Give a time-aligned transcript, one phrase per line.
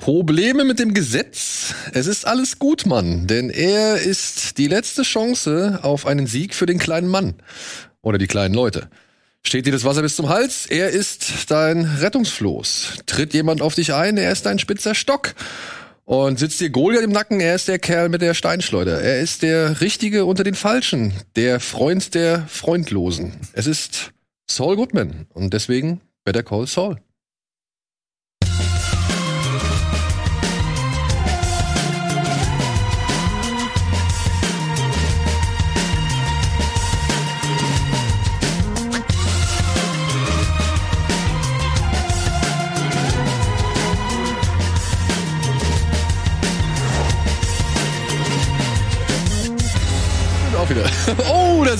[0.00, 1.74] Probleme mit dem Gesetz?
[1.92, 6.64] Es ist alles gut, Mann, denn er ist die letzte Chance auf einen Sieg für
[6.64, 7.34] den kleinen Mann
[8.00, 8.88] oder die kleinen Leute.
[9.42, 10.64] Steht dir das Wasser bis zum Hals?
[10.64, 12.94] Er ist dein Rettungsfloß.
[13.04, 14.16] Tritt jemand auf dich ein?
[14.16, 15.34] Er ist dein spitzer Stock.
[16.06, 17.40] Und sitzt dir Goliath im Nacken?
[17.40, 19.02] Er ist der Kerl mit der Steinschleuder.
[19.02, 21.12] Er ist der Richtige unter den Falschen.
[21.36, 23.34] Der Freund der Freundlosen.
[23.52, 24.12] Es ist
[24.50, 25.26] Saul Goodman.
[25.34, 26.96] Und deswegen Better Call Saul.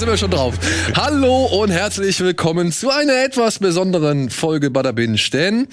[0.00, 0.54] Sind wir schon drauf.
[0.96, 5.20] Hallo und herzlich willkommen zu einer etwas besonderen Folge Bada Binge.
[5.30, 5.68] Denn,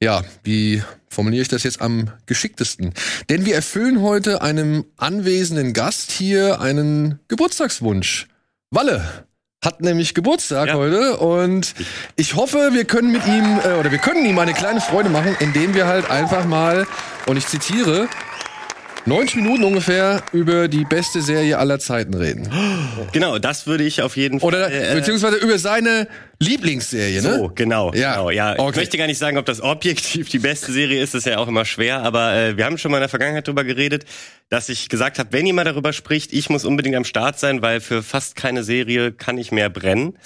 [0.00, 2.94] ja, wie formuliere ich das jetzt am geschicktesten?
[3.28, 8.26] Denn wir erfüllen heute einem anwesenden Gast hier einen Geburtstagswunsch.
[8.70, 9.26] Walle
[9.62, 10.74] hat nämlich Geburtstag ja.
[10.74, 11.74] heute und
[12.16, 15.36] ich hoffe, wir können mit ihm äh, oder wir können ihm eine kleine Freude machen,
[15.40, 16.86] indem wir halt einfach mal
[17.26, 18.08] und ich zitiere
[19.04, 22.48] 90 Minuten ungefähr über die beste Serie aller Zeiten reden.
[23.12, 24.48] Genau, das würde ich auf jeden Fall.
[24.48, 26.06] Oder äh, beziehungsweise über seine
[26.38, 27.36] Lieblingsserie, ne?
[27.36, 27.92] So, genau.
[27.94, 28.52] Ja, genau, ja.
[28.58, 28.70] Okay.
[28.70, 31.38] Ich möchte gar nicht sagen, ob das objektiv die beste Serie ist, das ist ja
[31.38, 34.04] auch immer schwer, aber äh, wir haben schon mal in der Vergangenheit darüber geredet,
[34.48, 37.80] dass ich gesagt habe, wenn jemand darüber spricht, ich muss unbedingt am Start sein, weil
[37.80, 40.16] für fast keine Serie kann ich mehr brennen.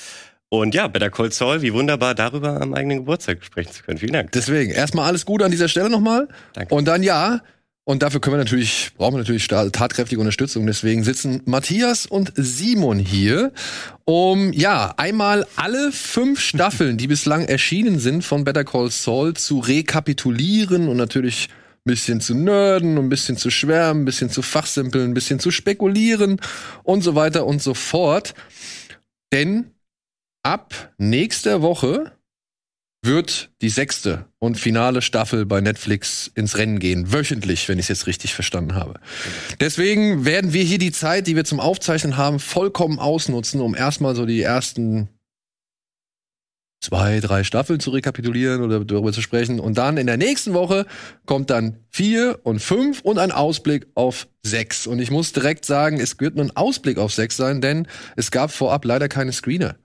[0.49, 3.99] Und ja, Better Call Saul, wie wunderbar darüber am eigenen Geburtstag sprechen zu können.
[3.99, 4.33] Vielen Dank.
[4.33, 6.29] Deswegen, erstmal alles Gute an dieser Stelle nochmal.
[6.53, 6.73] Danke.
[6.75, 7.41] Und dann ja,
[7.89, 10.67] und dafür können wir natürlich, brauchen wir natürlich tatkräftige Unterstützung.
[10.67, 13.53] Deswegen sitzen Matthias und Simon hier,
[14.05, 19.61] um ja einmal alle fünf Staffeln, die bislang erschienen sind von Better Call Saul, zu
[19.61, 25.13] rekapitulieren und natürlich ein bisschen zu nerden, ein bisschen zu schwärmen, ein bisschen zu fachsimpeln,
[25.13, 26.41] ein bisschen zu spekulieren
[26.83, 28.35] und so weiter und so fort.
[29.33, 29.71] Denn
[30.43, 32.16] ab nächster Woche
[33.03, 37.13] wird die sechste und finale Staffel bei Netflix ins Rennen gehen.
[37.13, 39.01] Wöchentlich, wenn ich es jetzt richtig verstanden habe.
[39.61, 44.17] Deswegen werden wir hier die Zeit, die wir zum Aufzeichnen haben, vollkommen ausnutzen, um erstmal
[44.17, 45.09] so die ersten
[46.81, 49.61] zwei, drei Staffeln zu rekapitulieren oder darüber zu sprechen.
[49.61, 50.87] Und dann in der nächsten Woche
[51.25, 54.87] kommt dann vier und fünf und ein Ausblick auf sechs.
[54.87, 58.31] Und ich muss direkt sagen, es wird nur ein Ausblick auf sechs sein, denn es
[58.31, 59.77] gab vorab leider keine Screener.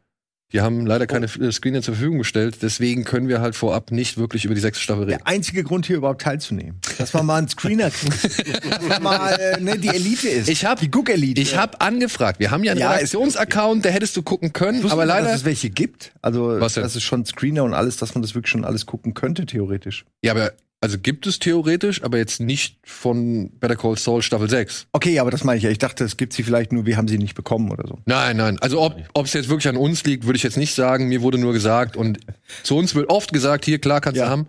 [0.54, 1.52] Die haben leider keine oh.
[1.52, 5.04] Screener zur Verfügung gestellt, deswegen können wir halt vorab nicht wirklich über die sechste Staffel
[5.04, 5.20] reden.
[5.20, 9.78] Der einzige Grund hier überhaupt teilzunehmen, dass man mal einen Screener kriegt, mal äh, ne,
[9.78, 10.50] die Elite ist.
[10.50, 11.40] Ich habe die Guck Elite.
[11.40, 12.40] Ich habe angefragt.
[12.40, 15.46] Wir haben ja einen ja, Redaktionsaccount, der hättest du gucken können, aber leider dass es
[15.46, 16.12] welche gibt.
[16.22, 16.84] Also Was denn?
[16.84, 20.06] das ist schon Screener und alles, dass man das wirklich schon alles gucken könnte theoretisch.
[20.22, 20.52] Ja, aber
[20.84, 24.88] also gibt es theoretisch, aber jetzt nicht von Better Call Saul Staffel 6.
[24.92, 25.70] Okay, aber das meine ich ja.
[25.70, 28.00] Ich dachte, es gibt sie vielleicht nur, wir haben sie nicht bekommen oder so.
[28.06, 28.58] Nein, nein.
[28.60, 31.08] Also ob es jetzt wirklich an uns liegt, würde ich jetzt nicht sagen.
[31.08, 32.20] Mir wurde nur gesagt und
[32.64, 34.26] zu uns wird oft gesagt, hier, klar kannst ja.
[34.26, 34.48] du haben.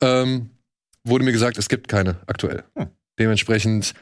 [0.00, 0.50] Ähm,
[1.04, 2.64] wurde mir gesagt, es gibt keine aktuell.
[2.74, 2.86] Hm.
[3.18, 3.92] Dementsprechend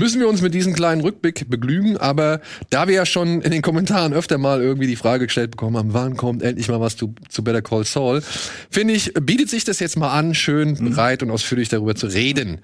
[0.00, 1.96] müssen wir uns mit diesem kleinen Rückblick begnügen.
[1.96, 2.40] Aber
[2.70, 5.92] da wir ja schon in den Kommentaren öfter mal irgendwie die Frage gestellt bekommen haben,
[5.94, 8.22] wann kommt endlich mal was zu, zu Better Call Saul,
[8.70, 10.94] finde ich, bietet sich das jetzt mal an, schön mhm.
[10.94, 12.62] breit und ausführlich darüber zu reden.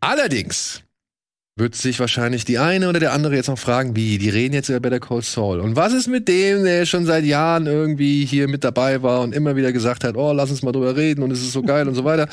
[0.00, 0.82] Allerdings
[1.58, 4.68] wird sich wahrscheinlich die eine oder der andere jetzt noch fragen, wie, die reden jetzt
[4.68, 5.58] über Better Call Saul.
[5.58, 9.34] Und was ist mit dem, der schon seit Jahren irgendwie hier mit dabei war und
[9.34, 11.88] immer wieder gesagt hat, oh, lass uns mal drüber reden und es ist so geil
[11.88, 12.28] und so weiter.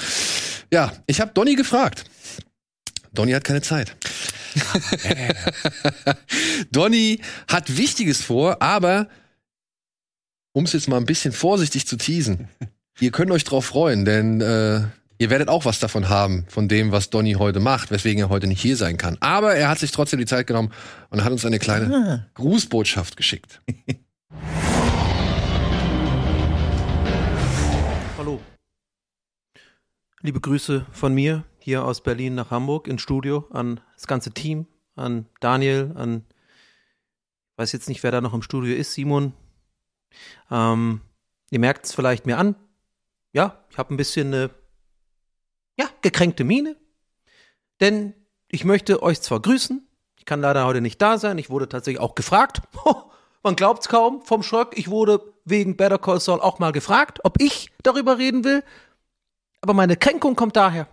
[0.72, 2.04] Ja, ich habe Donny gefragt.
[3.14, 3.96] Donny hat keine Zeit.
[6.72, 9.08] Donny hat Wichtiges vor, aber
[10.54, 12.48] um es jetzt mal ein bisschen vorsichtig zu teasen,
[13.00, 14.82] ihr könnt euch drauf freuen, denn äh,
[15.18, 18.48] ihr werdet auch was davon haben, von dem, was Donny heute macht, weswegen er heute
[18.48, 19.18] nicht hier sein kann.
[19.20, 20.72] Aber er hat sich trotzdem die Zeit genommen
[21.10, 22.26] und hat uns eine kleine ah.
[22.36, 23.62] Grußbotschaft geschickt.
[28.18, 28.40] Hallo.
[30.22, 34.68] Liebe Grüße von mir hier aus Berlin nach Hamburg ins Studio an das ganze Team,
[34.96, 36.26] an Daniel, an,
[37.56, 39.34] weiß jetzt nicht, wer da noch im Studio ist, Simon.
[40.52, 41.02] Ähm,
[41.52, 42.56] ihr merkt es vielleicht mir an.
[43.32, 44.50] Ja, ich habe ein bisschen eine,
[45.80, 46.76] ja, gekränkte Miene.
[47.80, 48.14] Denn
[48.50, 49.88] ich möchte euch zwar grüßen,
[50.18, 52.62] ich kann leider heute nicht da sein, ich wurde tatsächlich auch gefragt.
[53.44, 57.42] Man glaubt's kaum, vom Schröck, ich wurde wegen Better Call Saul auch mal gefragt, ob
[57.42, 58.64] ich darüber reden will.
[59.60, 60.88] Aber meine Kränkung kommt daher.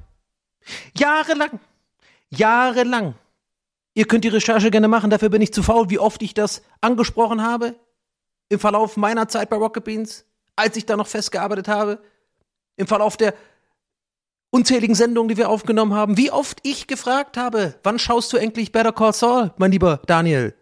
[0.96, 1.60] Jahrelang.
[2.30, 3.14] Jahrelang.
[3.94, 6.62] Ihr könnt die Recherche gerne machen, dafür bin ich zu faul, wie oft ich das
[6.80, 7.74] angesprochen habe.
[8.48, 10.24] Im Verlauf meiner Zeit bei Rocket Beans,
[10.56, 12.00] als ich da noch festgearbeitet habe.
[12.76, 13.34] Im Verlauf der
[14.50, 18.72] unzähligen Sendungen, die wir aufgenommen haben, wie oft ich gefragt habe, wann schaust du endlich
[18.72, 20.54] Better Call Saul, mein lieber Daniel?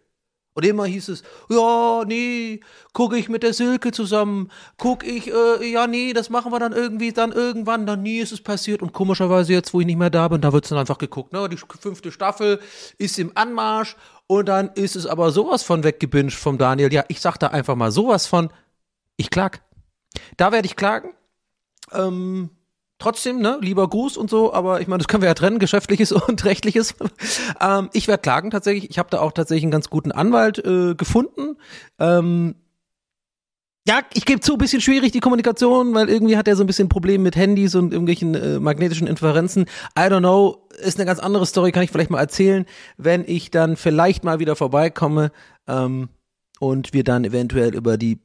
[0.58, 2.58] Und immer hieß es, ja, nee,
[2.93, 6.72] gucke ich mit der Silke zusammen, guck ich, äh, ja, nee, das machen wir dann
[6.72, 8.82] irgendwie, dann irgendwann, dann nie ist es passiert.
[8.82, 11.32] Und komischerweise jetzt, wo ich nicht mehr da bin, da wird es dann einfach geguckt,
[11.32, 11.49] ne?
[11.49, 12.58] Die fünfte Staffel
[12.99, 13.94] ist im Anmarsch
[14.26, 16.93] und dann ist es aber sowas von weggebinged vom Daniel.
[16.93, 18.50] Ja, ich sag da einfach mal sowas von,
[19.16, 19.61] ich klag.
[20.38, 21.14] Da werde ich klagen.
[21.93, 22.50] Ähm,
[22.99, 26.12] trotzdem, ne, lieber Gruß und so, aber ich meine, das können wir ja trennen, geschäftliches
[26.29, 26.95] und rechtliches.
[27.61, 28.91] ähm, ich werde klagen tatsächlich.
[28.91, 31.56] Ich habe da auch tatsächlich einen ganz guten Anwalt äh, gefunden.
[31.99, 32.56] Ähm,
[33.87, 36.91] ja, ich gebe zu, bisschen schwierig die Kommunikation, weil irgendwie hat er so ein bisschen
[36.91, 39.62] Probleme mit Handys und irgendwelchen äh, magnetischen Inferenzen.
[39.99, 42.67] I don't know, ist eine ganz andere Story, kann ich vielleicht mal erzählen,
[42.99, 45.33] wenn ich dann vielleicht mal wieder vorbeikomme
[45.67, 46.11] ähm,
[46.61, 48.19] und wir dann eventuell über die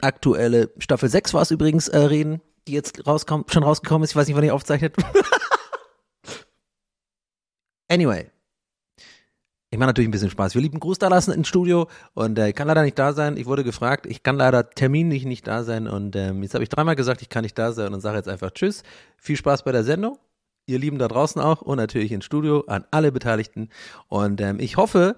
[0.00, 4.10] aktuelle Staffel 6 war es übrigens äh, reden die jetzt rauskommt, schon rausgekommen ist.
[4.10, 4.96] Ich weiß nicht, wann ihr aufzeichnet.
[7.88, 8.30] anyway.
[9.72, 10.56] Ich mache natürlich ein bisschen Spaß.
[10.56, 13.36] Wir lieben Gruß da lassen ins Studio und äh, ich kann leider nicht da sein.
[13.36, 16.68] Ich wurde gefragt, ich kann leider terminlich nicht da sein und ähm, jetzt habe ich
[16.68, 18.82] dreimal gesagt, ich kann nicht da sein und sage jetzt einfach Tschüss.
[19.16, 20.18] Viel Spaß bei der Sendung.
[20.66, 23.68] Ihr Lieben da draußen auch und natürlich ins Studio an alle Beteiligten.
[24.08, 25.14] Und ähm, ich hoffe,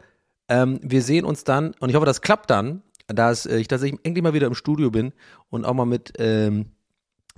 [0.48, 4.00] ähm, wir sehen uns dann und ich hoffe, das klappt dann, dass äh, ich tatsächlich
[4.02, 5.14] endlich mal wieder im Studio bin
[5.48, 6.66] und auch mal mit ähm,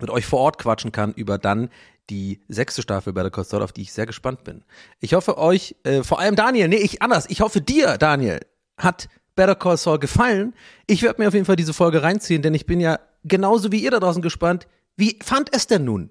[0.01, 1.71] mit euch vor Ort quatschen kann über dann
[2.11, 4.63] die sechste Staffel bei der Call auf die ich sehr gespannt bin.
[5.01, 8.41] Ich hoffe euch, äh, vor allem Daniel, nee, ich anders, ich hoffe dir, Daniel,
[8.77, 10.55] hat Better Call Saul gefallen.
[10.87, 13.83] Ich werde mir auf jeden Fall diese Folge reinziehen, denn ich bin ja genauso wie
[13.83, 14.67] ihr da draußen gespannt.
[14.97, 16.11] Wie fand es denn nun?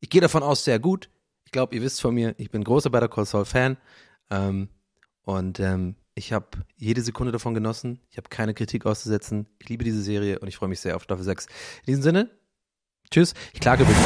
[0.00, 1.08] Ich gehe davon aus, sehr gut.
[1.44, 3.76] Ich glaube, ihr wisst von mir, ich bin großer Better Call Saul Fan.
[4.30, 4.68] Ähm,
[5.22, 8.00] und ähm, ich habe jede Sekunde davon genossen.
[8.10, 9.46] Ich habe keine Kritik auszusetzen.
[9.58, 11.46] Ich liebe diese Serie und ich freue mich sehr auf Staffel 6.
[11.46, 11.52] In
[11.86, 12.30] diesem Sinne,
[13.10, 14.00] Tschüss, ich klage bitte.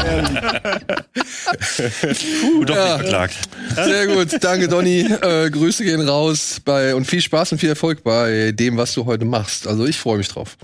[2.40, 2.96] Puh, doch ja.
[2.96, 3.36] nicht beklagt.
[3.74, 5.00] Sehr gut, danke Donny.
[5.00, 9.06] Äh, Grüße gehen raus bei und viel Spaß und viel Erfolg bei dem, was du
[9.06, 9.66] heute machst.
[9.66, 10.56] Also ich freue mich drauf.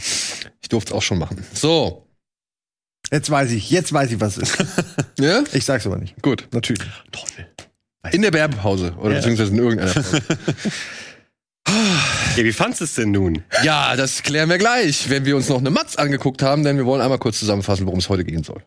[0.62, 1.44] Ich durfte es auch schon machen.
[1.52, 2.06] So.
[3.12, 4.64] Jetzt weiß ich, jetzt weiß ich, was es ist.
[5.20, 5.44] ja?
[5.52, 6.20] Ich sag's aber nicht.
[6.22, 6.48] Gut.
[6.52, 6.82] Natürlich.
[7.12, 7.46] Toll.
[8.12, 9.16] In der Werbepause oder ja.
[9.16, 10.22] beziehungsweise in irgendeiner Pause.
[12.36, 13.42] Ja, wie fandest du es denn nun?
[13.62, 16.84] Ja, das klären wir gleich, wenn wir uns noch eine Matz angeguckt haben, denn wir
[16.84, 18.62] wollen einmal kurz zusammenfassen, worum es heute gehen soll.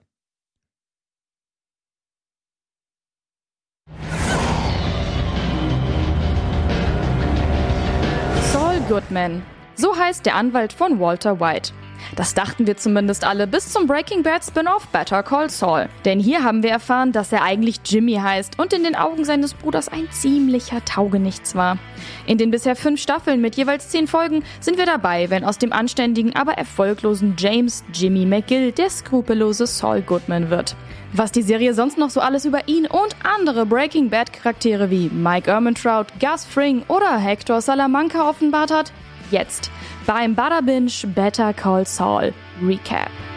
[8.52, 9.44] Saul Goodman.
[9.76, 11.72] So heißt der Anwalt von Walter White.
[12.16, 15.90] Das dachten wir zumindest alle bis zum Breaking Bad Spin-off Better Call Saul.
[16.06, 19.54] Denn hier haben wir erfahren, dass er eigentlich Jimmy heißt und in den Augen seines
[19.54, 21.78] Bruders ein ziemlicher Taugenichts war.
[22.26, 25.74] In den bisher fünf Staffeln mit jeweils zehn Folgen sind wir dabei, wenn aus dem
[25.74, 30.76] anständigen, aber erfolglosen James Jimmy McGill der skrupellose Saul Goodman wird.
[31.12, 35.10] Was die Serie sonst noch so alles über ihn und andere Breaking Bad Charaktere wie
[35.10, 38.92] Mike Ehrmantraut, Gus Fring oder Hector Salamanca offenbart hat,
[39.32, 39.72] jetzt
[40.10, 42.34] beim Bada Binge Better Call Saul
[42.64, 43.29] Recap.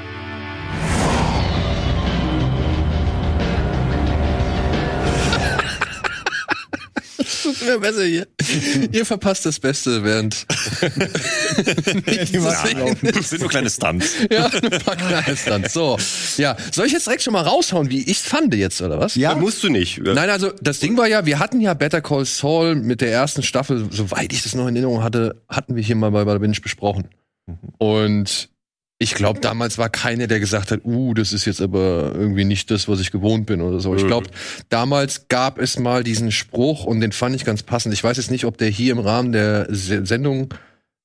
[7.44, 8.27] Wäre besser hier.
[8.93, 10.47] Ihr verpasst das Beste, während.
[12.33, 12.39] die
[13.12, 14.15] das sind nur kleine Stunts.
[14.31, 15.73] ja, ein paar kleine Stunts.
[15.73, 15.99] So.
[16.37, 16.56] Ja.
[16.73, 19.14] Soll ich jetzt direkt schon mal raushauen, wie ich es fand jetzt, oder was?
[19.14, 19.35] Ja.
[19.35, 20.00] musst du nicht.
[20.02, 23.43] Nein, also, das Ding war ja, wir hatten ja Better Call Saul mit der ersten
[23.43, 27.09] Staffel, soweit ich das noch in Erinnerung hatte, hatten wir hier mal bei Binge besprochen.
[27.47, 27.59] Mhm.
[27.78, 28.51] Und
[29.02, 32.71] ich glaube, damals war keiner, der gesagt hat, uh, das ist jetzt aber irgendwie nicht
[32.71, 33.97] das, was ich gewohnt bin oder so.
[33.97, 34.28] Ich glaube,
[34.68, 37.92] damals gab es mal diesen Spruch und den fand ich ganz passend.
[37.94, 40.54] Ich weiß jetzt nicht, ob der hier im Rahmen der Sendung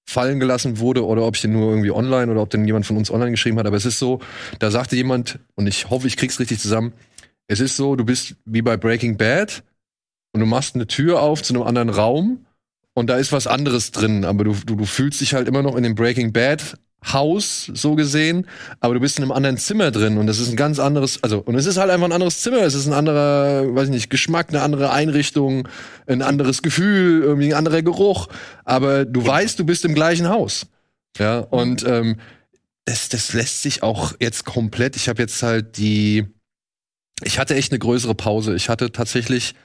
[0.06, 2.98] fallen gelassen wurde oder ob ich den nur irgendwie online oder ob den jemand von
[2.98, 3.66] uns online geschrieben hat.
[3.66, 4.20] Aber es ist so,
[4.60, 6.94] da sagte jemand, und ich hoffe, ich krieg's richtig zusammen,
[7.48, 9.63] es ist so, du bist wie bei Breaking Bad
[10.34, 12.46] und du machst eine Tür auf zu einem anderen Raum
[12.94, 15.75] und da ist was anderes drin, aber du, du, du fühlst dich halt immer noch
[15.75, 18.48] in dem Breaking Bad Haus, so gesehen,
[18.80, 21.39] aber du bist in einem anderen Zimmer drin und das ist ein ganz anderes, also,
[21.39, 24.10] und es ist halt einfach ein anderes Zimmer, es ist ein anderer, weiß ich nicht,
[24.10, 25.68] Geschmack, eine andere Einrichtung,
[26.08, 28.27] ein anderes Gefühl, irgendwie ein anderer Geruch,
[28.66, 30.68] aber du weißt, du bist im gleichen Haus.
[31.18, 32.18] Ja, und ähm,
[32.86, 36.25] das, das lässt sich auch jetzt komplett, ich habe jetzt halt die,
[37.24, 38.56] ich hatte echt eine größere Pause.
[38.56, 39.56] Ich hatte tatsächlich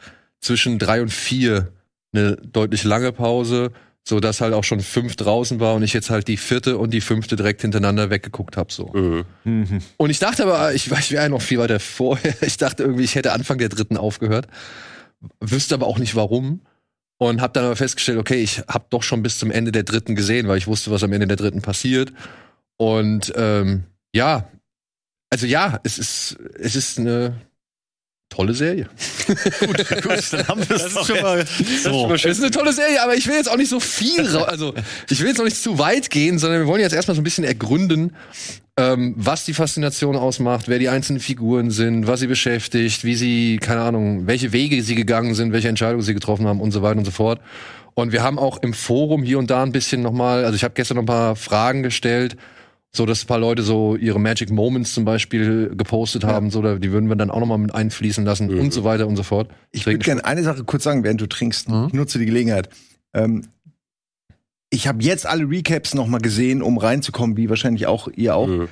[0.41, 1.73] zwischen drei und vier
[2.13, 3.73] eine deutlich lange Pause
[4.05, 6.91] so dass halt auch schon fünf draußen war und ich jetzt halt die vierte und
[6.91, 8.91] die fünfte direkt hintereinander weggeguckt habe so.
[9.45, 9.81] Mhm.
[9.97, 12.35] Und ich dachte aber, ich, ich wäre ja noch viel weiter vorher.
[12.43, 14.49] Ich dachte irgendwie, ich hätte Anfang der dritten aufgehört,
[15.41, 16.63] wüsste aber auch nicht warum
[17.19, 20.17] und habe dann aber festgestellt, okay, ich habe doch schon bis zum Ende der dritten
[20.17, 22.13] gesehen, weil ich wusste, was am Ende der dritten passiert
[22.77, 24.49] und ähm, ja,
[25.31, 27.41] also ja, es ist, es ist eine
[28.33, 28.89] tolle Serie.
[29.61, 31.45] gut, gut, dann haben wir das, das schon mal.
[31.83, 32.13] So.
[32.13, 34.75] Es ist eine tolle Serie, aber ich will jetzt auch nicht so viel, also
[35.11, 37.25] ich will jetzt auch nicht zu weit gehen, sondern wir wollen jetzt erstmal so ein
[37.25, 38.13] bisschen ergründen,
[38.79, 43.59] ähm, was die Faszination ausmacht, wer die einzelnen Figuren sind, was sie beschäftigt, wie sie,
[43.59, 46.99] keine Ahnung, welche Wege sie gegangen sind, welche Entscheidungen sie getroffen haben und so weiter
[46.99, 47.41] und so fort.
[47.95, 50.73] Und wir haben auch im Forum hier und da ein bisschen nochmal, also ich habe
[50.75, 52.37] gestern noch ein paar Fragen gestellt,
[52.95, 56.53] so dass ein paar Leute so ihre Magic Moments zum Beispiel gepostet haben, ja.
[56.53, 58.61] so die würden wir dann auch nochmal mit einfließen lassen mhm.
[58.61, 59.49] und so weiter und so fort.
[59.71, 61.71] Ich würde gerne eine Sache kurz sagen, während du trinkst.
[61.71, 61.87] Mhm.
[61.89, 62.69] Ich nutze die Gelegenheit.
[63.15, 63.49] Ähm,
[64.69, 68.47] ich habe jetzt alle Recaps noch mal gesehen, um reinzukommen, wie wahrscheinlich auch ihr auch.
[68.47, 68.69] Mhm.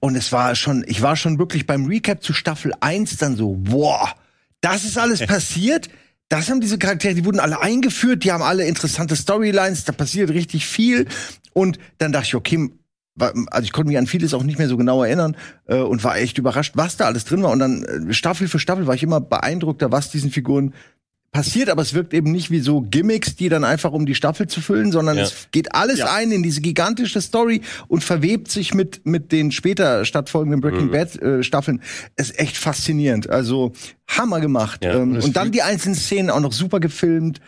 [0.00, 3.56] Und es war schon, ich war schon wirklich beim Recap zu Staffel 1 dann so,
[3.58, 4.12] boah,
[4.60, 5.88] das ist alles passiert.
[6.28, 10.30] Das haben diese Charaktere, die wurden alle eingeführt, die haben alle interessante Storylines, da passiert
[10.30, 11.06] richtig viel.
[11.52, 12.70] Und dann dachte ich, okay,
[13.18, 16.16] also ich konnte mich an vieles auch nicht mehr so genau erinnern äh, und war
[16.16, 17.50] echt überrascht, was da alles drin war.
[17.50, 20.72] Und dann äh, Staffel für Staffel war ich immer beeindruckter, was diesen Figuren
[21.32, 24.48] passiert, aber es wirkt eben nicht wie so Gimmicks, die dann einfach um die Staffel
[24.48, 25.22] zu füllen, sondern ja.
[25.22, 26.12] es geht alles ja.
[26.12, 30.90] ein in diese gigantische Story und verwebt sich mit mit den später stattfolgenden Breaking mhm.
[30.90, 31.80] Bad äh, Staffeln.
[32.16, 33.30] ist echt faszinierend.
[33.30, 33.72] Also
[34.08, 34.84] Hammer gemacht.
[34.84, 34.94] Ja.
[34.96, 37.40] Ähm, und, und dann die einzelnen Szenen auch noch super gefilmt.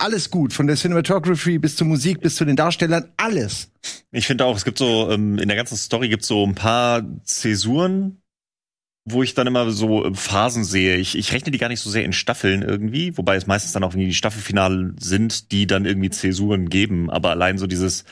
[0.00, 3.70] Alles gut, von der Cinematography bis zur Musik bis zu den Darstellern, alles.
[4.12, 7.02] Ich finde auch, es gibt so ähm, in der ganzen Story gibt so ein paar
[7.24, 8.22] Zäsuren,
[9.04, 10.96] wo ich dann immer so äh, Phasen sehe.
[10.96, 13.84] Ich, ich rechne die gar nicht so sehr in Staffeln irgendwie, wobei es meistens dann
[13.84, 17.10] auch irgendwie die Staffelfinale sind, die dann irgendwie Zäsuren geben.
[17.10, 18.04] Aber allein so dieses,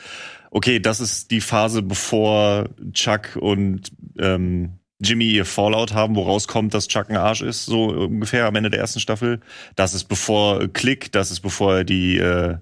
[0.51, 6.73] okay, das ist die Phase, bevor Chuck und ähm, Jimmy ihr Fallout haben, wo rauskommt,
[6.73, 9.39] dass Chuck ein Arsch ist, so ungefähr am Ende der ersten Staffel.
[9.75, 12.57] Das ist bevor Click, das ist bevor er die, äh,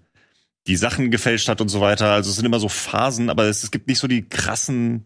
[0.67, 2.11] die Sachen gefälscht hat und so weiter.
[2.11, 5.05] Also es sind immer so Phasen, aber es, es gibt nicht so die krassen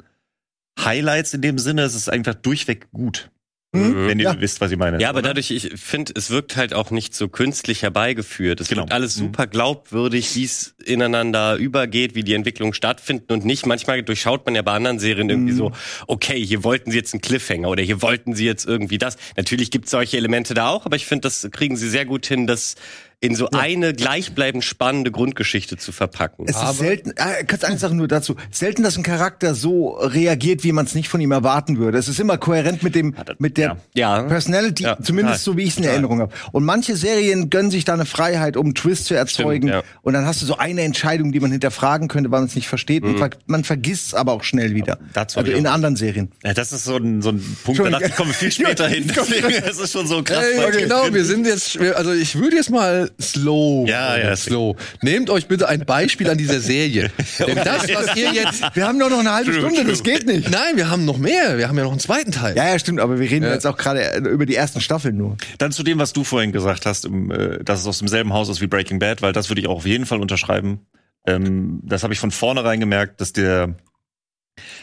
[0.79, 3.29] Highlights in dem Sinne, es ist einfach durchweg gut.
[3.73, 4.07] Mhm.
[4.07, 4.41] Wenn ihr ja.
[4.41, 4.99] wisst, was ich meine.
[4.99, 8.59] Ja, aber dadurch, ich finde, es wirkt halt auch nicht so künstlich herbeigeführt.
[8.59, 8.81] Es genau.
[8.81, 9.21] wirkt alles mhm.
[9.21, 13.65] super glaubwürdig, wie es ineinander übergeht, wie die Entwicklungen stattfinden und nicht.
[13.65, 15.57] Manchmal durchschaut man ja bei anderen Serien irgendwie mhm.
[15.57, 15.71] so,
[16.07, 19.15] okay, hier wollten sie jetzt einen Cliffhanger oder hier wollten sie jetzt irgendwie das.
[19.37, 22.25] Natürlich gibt es solche Elemente da auch, aber ich finde, das kriegen sie sehr gut
[22.25, 22.75] hin, dass
[23.23, 23.59] in so ja.
[23.59, 26.45] eine gleichbleibend spannende Grundgeschichte zu verpacken.
[26.47, 30.63] Es ist selten, äh, kurz eine Sache nur dazu, selten, dass ein Charakter so reagiert,
[30.63, 31.99] wie man es nicht von ihm erwarten würde.
[31.99, 34.23] Es ist immer kohärent mit dem, mit der ja.
[34.23, 34.97] Personality, ja.
[34.99, 36.33] zumindest so wie ich es in Erinnerung habe.
[36.51, 39.67] Und manche Serien gönnen sich da eine Freiheit, um einen Twist zu erzeugen.
[39.67, 42.55] Stimmt, und dann hast du so eine Entscheidung, die man hinterfragen könnte, weil man es
[42.55, 43.03] nicht versteht.
[43.03, 43.21] Mhm.
[43.21, 44.97] Und man vergisst es aber auch schnell wieder.
[45.13, 46.31] Dazu also in anderen Serien.
[46.43, 49.11] Ja, das ist so ein, so ein Punkt, da dachte ich, komme viel später hin.
[49.15, 50.43] Deswegen, das ist schon so krass.
[50.43, 53.85] Ey, genau, wir sind jetzt, also ich würde jetzt mal slow.
[53.87, 54.75] Ja, ja, slow.
[55.01, 57.11] Nehmt euch bitte ein Beispiel an dieser Serie.
[57.39, 58.63] Denn das, was ihr jetzt.
[58.75, 59.91] Wir haben doch noch eine halbe true, Stunde, true.
[59.91, 60.49] das geht nicht.
[60.49, 61.57] Nein, wir haben noch mehr.
[61.57, 62.55] Wir haben ja noch einen zweiten Teil.
[62.55, 63.53] Ja, ja, stimmt, aber wir reden ja.
[63.53, 65.37] jetzt auch gerade über die ersten Staffeln nur.
[65.57, 68.61] Dann zu dem, was du vorhin gesagt hast, äh, dass es aus demselben Haus ist
[68.61, 70.85] wie Breaking Bad, weil das würde ich auch auf jeden Fall unterschreiben.
[71.25, 73.75] Ähm, das habe ich von vornherein gemerkt, dass der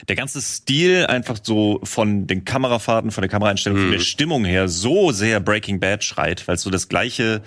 [0.08, 3.82] der ganze Stil einfach so von den Kamerafahrten, von der Kameraeinstellung, mhm.
[3.82, 4.04] von der mhm.
[4.04, 7.42] Stimmung her so sehr Breaking Bad schreit, weil es so das gleiche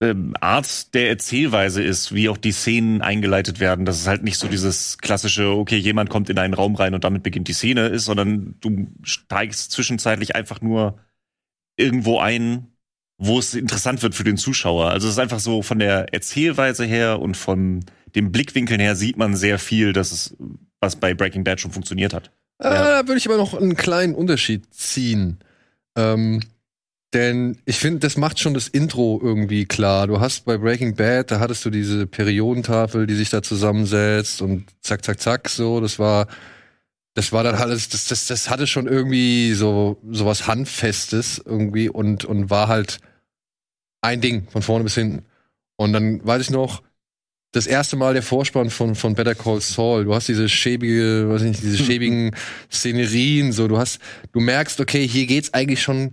[0.00, 3.84] ähm, Art der Erzählweise ist, wie auch die Szenen eingeleitet werden.
[3.84, 7.04] Dass es halt nicht so dieses klassische, okay, jemand kommt in einen Raum rein und
[7.04, 10.98] damit beginnt die Szene ist, sondern du steigst zwischenzeitlich einfach nur
[11.76, 12.68] irgendwo ein,
[13.18, 14.90] wo es interessant wird für den Zuschauer.
[14.90, 19.18] Also es ist einfach so von der Erzählweise her und von dem Blickwinkeln her sieht
[19.18, 20.36] man sehr viel, dass es
[20.80, 22.30] was bei Breaking Bad schon funktioniert hat.
[22.58, 23.02] Äh, ja.
[23.02, 25.38] Da würde ich aber noch einen kleinen Unterschied ziehen.
[25.96, 26.40] Ähm,
[27.12, 30.06] denn ich finde, das macht schon das Intro irgendwie klar.
[30.06, 34.66] Du hast bei Breaking Bad, da hattest du diese Periodentafel, die sich da zusammensetzt und
[34.80, 35.80] zack, zack, zack, so.
[35.80, 36.28] Das war,
[37.14, 41.88] das war dann alles, das, das, das hatte schon irgendwie so, so was Handfestes irgendwie
[41.88, 43.00] und, und war halt
[44.02, 45.24] ein Ding von vorne bis hinten.
[45.76, 46.82] Und dann weiß ich noch,
[47.52, 50.04] das erste Mal der Vorspann von, von Better Call Saul.
[50.04, 52.36] Du hast diese schäbige, weiß ich nicht, diese schäbigen
[52.70, 53.66] Szenerien, so.
[53.66, 53.98] Du hast,
[54.30, 56.12] du merkst, okay, hier geht's eigentlich schon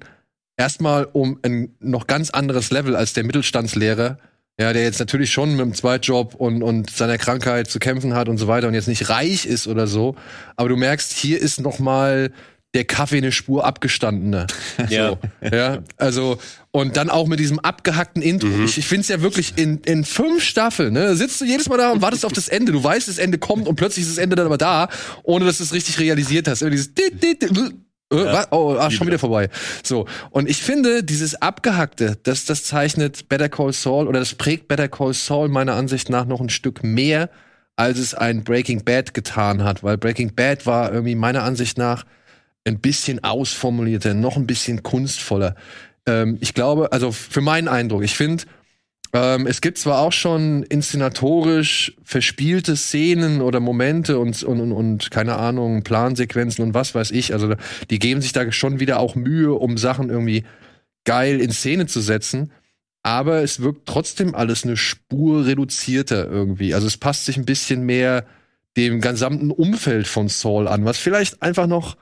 [0.58, 4.18] erstmal um ein noch ganz anderes Level als der Mittelstandslehrer.
[4.60, 8.28] Ja, der jetzt natürlich schon mit dem Zweitjob und, und seiner Krankheit zu kämpfen hat
[8.28, 10.16] und so weiter und jetzt nicht reich ist oder so.
[10.56, 12.32] Aber du merkst, hier ist noch mal
[12.74, 14.48] der Kaffee eine Spur abgestandener.
[14.90, 15.10] Ja.
[15.10, 15.20] So,
[15.56, 16.38] ja, also
[16.72, 18.48] und dann auch mit diesem abgehackten Intro.
[18.48, 18.66] Mhm.
[18.66, 21.78] Ich, ich finde es ja wirklich in, in fünf Staffeln, ne, sitzt du jedes Mal
[21.78, 22.72] da und wartest auf das Ende.
[22.72, 24.90] Du weißt, das Ende kommt und plötzlich ist das Ende dann aber da,
[25.24, 26.62] ohne dass du es richtig realisiert hast.
[26.62, 26.94] Immer dieses
[28.12, 28.48] äh, ja.
[28.52, 29.50] Oh, ah, schon wieder vorbei.
[29.84, 30.06] So.
[30.30, 34.88] Und ich finde, dieses Abgehackte, das, das zeichnet Better Call Saul oder das prägt Better
[34.88, 37.30] Call Saul meiner Ansicht nach noch ein Stück mehr,
[37.76, 39.84] als es ein Breaking Bad getan hat.
[39.84, 42.06] Weil Breaking Bad war irgendwie meiner Ansicht nach
[42.66, 45.56] ein bisschen ausformulierter, noch ein bisschen kunstvoller.
[46.06, 48.44] Ähm, ich glaube, also für meinen Eindruck, ich finde,
[49.14, 55.12] ähm, es gibt zwar auch schon inszenatorisch verspielte Szenen oder Momente und, und, und, und,
[55.12, 57.34] keine Ahnung, Plansequenzen und was weiß ich.
[57.34, 57.56] Also
[57.90, 60.44] die geben sich da schon wieder auch Mühe, um Sachen irgendwie
[61.06, 62.52] geil in Szene zu setzen.
[63.04, 66.74] Aber es wirkt trotzdem alles eine Spur reduzierter irgendwie.
[66.74, 68.26] Also es passt sich ein bisschen mehr
[68.76, 71.96] dem gesamten Umfeld von Saul an, was vielleicht einfach noch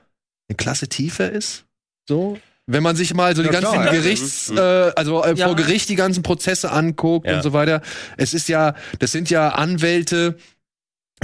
[0.50, 1.66] eine Klasse tiefer ist.
[2.08, 4.58] So, wenn man sich mal so ja, die ganzen klar, Gerichts, mhm.
[4.58, 4.62] äh,
[4.96, 5.48] also äh, ja.
[5.48, 7.38] vor Gericht die ganzen Prozesse anguckt ja.
[7.38, 7.82] und so weiter.
[8.18, 10.38] Es ist ja, das sind ja Anwälte,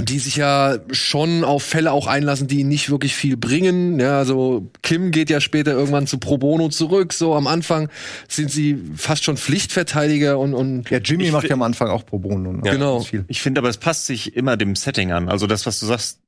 [0.00, 4.00] die sich ja schon auf Fälle auch einlassen, die nicht wirklich viel bringen.
[4.00, 7.12] Ja, also Kim geht ja später irgendwann zu Pro Bono zurück.
[7.12, 7.88] So am Anfang
[8.26, 12.18] sind sie fast schon Pflichtverteidiger und und ja Jimmy macht ja am Anfang auch Pro
[12.18, 12.52] Bono.
[12.52, 12.62] Ne?
[12.64, 13.04] Ja, genau.
[13.28, 15.28] Ich finde, aber es passt sich immer dem Setting an.
[15.28, 16.21] Also das, was du sagst,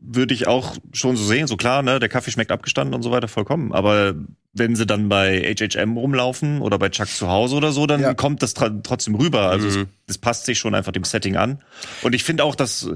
[0.00, 1.46] würde ich auch schon so sehen.
[1.46, 3.72] So klar, ne, der Kaffee schmeckt abgestanden und so weiter, vollkommen.
[3.72, 4.14] Aber
[4.52, 8.14] wenn sie dann bei HHM rumlaufen oder bei Chuck zu Hause oder so, dann ja.
[8.14, 9.50] kommt das trotzdem rüber.
[9.50, 9.82] Also mhm.
[9.82, 11.62] es, das passt sich schon einfach dem Setting an.
[12.02, 12.90] Und ich finde auch, dass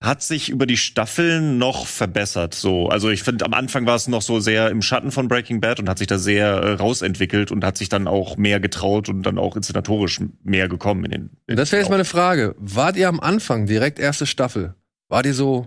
[0.00, 2.54] hat sich über die Staffeln noch verbessert.
[2.54, 5.60] So, also ich finde, am Anfang war es noch so sehr im Schatten von Breaking
[5.60, 9.08] Bad und hat sich da sehr äh, rausentwickelt und hat sich dann auch mehr getraut
[9.08, 11.30] und dann auch inszenatorisch mehr gekommen in den.
[11.46, 12.54] In das wäre jetzt meine Frage.
[12.58, 14.74] Wart ihr am Anfang direkt erste Staffel?
[15.08, 15.66] Wart ihr so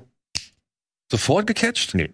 [1.09, 1.93] sofort gecatcht?
[1.93, 2.11] Nee.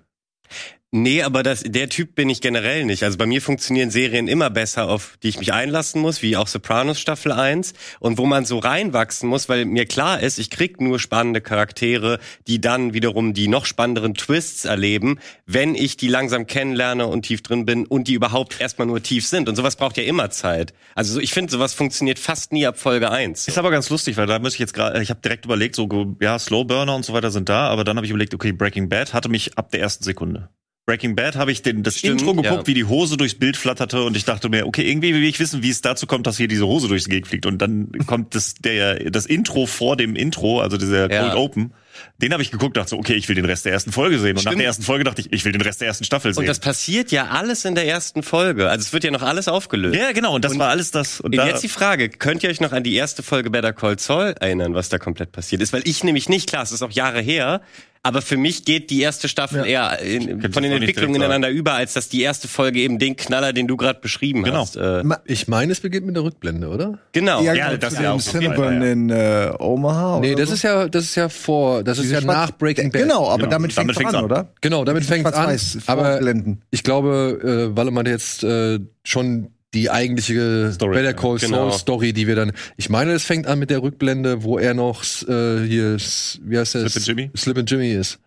[0.97, 3.03] Nee, aber das, der Typ bin ich generell nicht.
[3.03, 6.47] Also bei mir funktionieren Serien immer besser, auf die ich mich einlassen muss, wie auch
[6.47, 10.79] Sopranos Staffel 1 und wo man so reinwachsen muss, weil mir klar ist, ich krieg
[10.79, 16.47] nur spannende Charaktere, die dann wiederum die noch spannenderen Twists erleben, wenn ich die langsam
[16.47, 19.49] kennenlerne und tief drin bin und die überhaupt erstmal nur tief sind.
[19.49, 20.73] Und sowas braucht ja immer Zeit.
[20.95, 23.49] Also ich finde, sowas funktioniert fast nie ab Folge 1.
[23.49, 26.15] Ist aber ganz lustig, weil da muss ich jetzt gerade, ich habe direkt überlegt, so
[26.21, 29.13] ja, Slowburner und so weiter sind da, aber dann habe ich überlegt, okay, Breaking Bad
[29.13, 30.47] hatte mich ab der ersten Sekunde.
[30.86, 32.68] Breaking Bad habe ich den, das Stimmt, Intro geguckt, ja.
[32.68, 35.63] wie die Hose durchs Bild flatterte und ich dachte mir, okay, irgendwie will ich wissen,
[35.63, 38.54] wie es dazu kommt, dass hier diese Hose durchs Gegend fliegt und dann kommt das
[38.54, 41.21] der das Intro vor dem Intro, also dieser ja.
[41.21, 41.74] Cold Open.
[42.21, 44.32] Den habe ich geguckt, dachte so, okay, ich will den Rest der ersten Folge sehen.
[44.32, 44.56] Und Stimmt.
[44.56, 46.41] nach der ersten Folge dachte ich, ich will den Rest der ersten Staffel sehen.
[46.41, 48.69] Und das passiert ja alles in der ersten Folge.
[48.69, 49.95] Also es wird ja noch alles aufgelöst.
[49.95, 50.36] Ja, genau.
[50.36, 51.21] Und das und war alles das.
[51.21, 54.36] Und jetzt die Frage, könnt ihr euch noch an die erste Folge Better Call Saul
[54.39, 55.71] erinnern, was da komplett passiert ist?
[55.71, 57.62] Weil ich nämlich nicht, klar, es ist auch Jahre her,
[58.06, 59.96] aber für mich geht die erste Staffel ja.
[59.96, 63.52] eher in, von den Entwicklungen ineinander über, als dass die erste Folge eben den Knaller,
[63.52, 64.60] den du gerade beschrieben genau.
[64.60, 64.76] hast.
[64.76, 67.00] Äh, ich meine, es beginnt mit der Rückblende, oder?
[67.13, 67.41] Genau.
[67.41, 68.91] Ja, ja das ist ja auch ja.
[68.91, 70.20] in äh, Omaha.
[70.20, 70.54] Nee, das so?
[70.54, 73.02] ist ja, das ist ja vor, das ist ja nach Breaking Bad.
[73.02, 73.50] Genau, aber genau.
[73.50, 74.50] damit fängt es an, an, oder?
[74.62, 75.58] Genau, damit fängt es an.
[75.88, 76.22] Aber
[76.70, 81.71] ich glaube, äh, weil man jetzt äh, schon die eigentliche Story, Better Call Saul genau.
[81.71, 82.53] Story, die wir dann.
[82.77, 86.75] Ich meine, es fängt an mit der Rückblende, wo er noch äh, hier, wie heißt
[86.75, 86.93] das?
[86.93, 87.31] Slip and Jimmy.
[87.35, 88.19] Slip and Jimmy ist.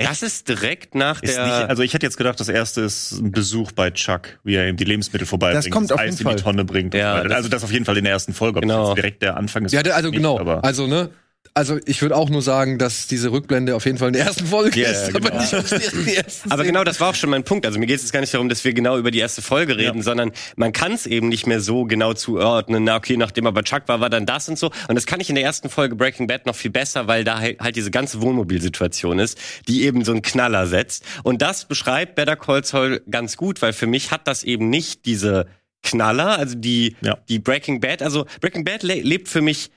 [0.00, 1.44] Das ist direkt nach ist der.
[1.44, 4.68] Nicht, also ich hätte jetzt gedacht, das erste ist ein Besuch bei Chuck, wie er
[4.68, 6.94] ihm die Lebensmittel vorbeibringt, das kommt das auf Eis jeden in die Tonne bringt.
[6.94, 8.60] Ja, also das auf jeden Fall in der ersten Folge.
[8.60, 8.94] Genau.
[8.94, 9.72] direkt der Anfang ist.
[9.72, 10.36] Ja, also nicht, genau.
[10.38, 11.10] also ne,
[11.54, 14.46] also ich würde auch nur sagen, dass diese Rückblende auf jeden Fall in der ersten
[14.46, 15.28] Folge yeah, ist, genau.
[15.28, 17.66] aber nicht aus die ersten Aber genau, das war auch schon mein Punkt.
[17.66, 19.76] Also mir geht es jetzt gar nicht darum, dass wir genau über die erste Folge
[19.76, 20.02] reden, ja.
[20.02, 22.84] sondern man kann es eben nicht mehr so genau zuordnen.
[22.84, 24.70] Na okay, nachdem er bei Chuck war, war dann das und so.
[24.88, 27.40] Und das kann ich in der ersten Folge Breaking Bad noch viel besser, weil da
[27.40, 31.04] halt diese ganze Wohnmobilsituation ist, die eben so einen Knaller setzt.
[31.22, 35.06] Und das beschreibt Better Call Saul ganz gut, weil für mich hat das eben nicht
[35.06, 35.46] diese
[35.82, 37.18] Knaller, also die, ja.
[37.28, 39.70] die Breaking Bad, also Breaking Bad le lebt für mich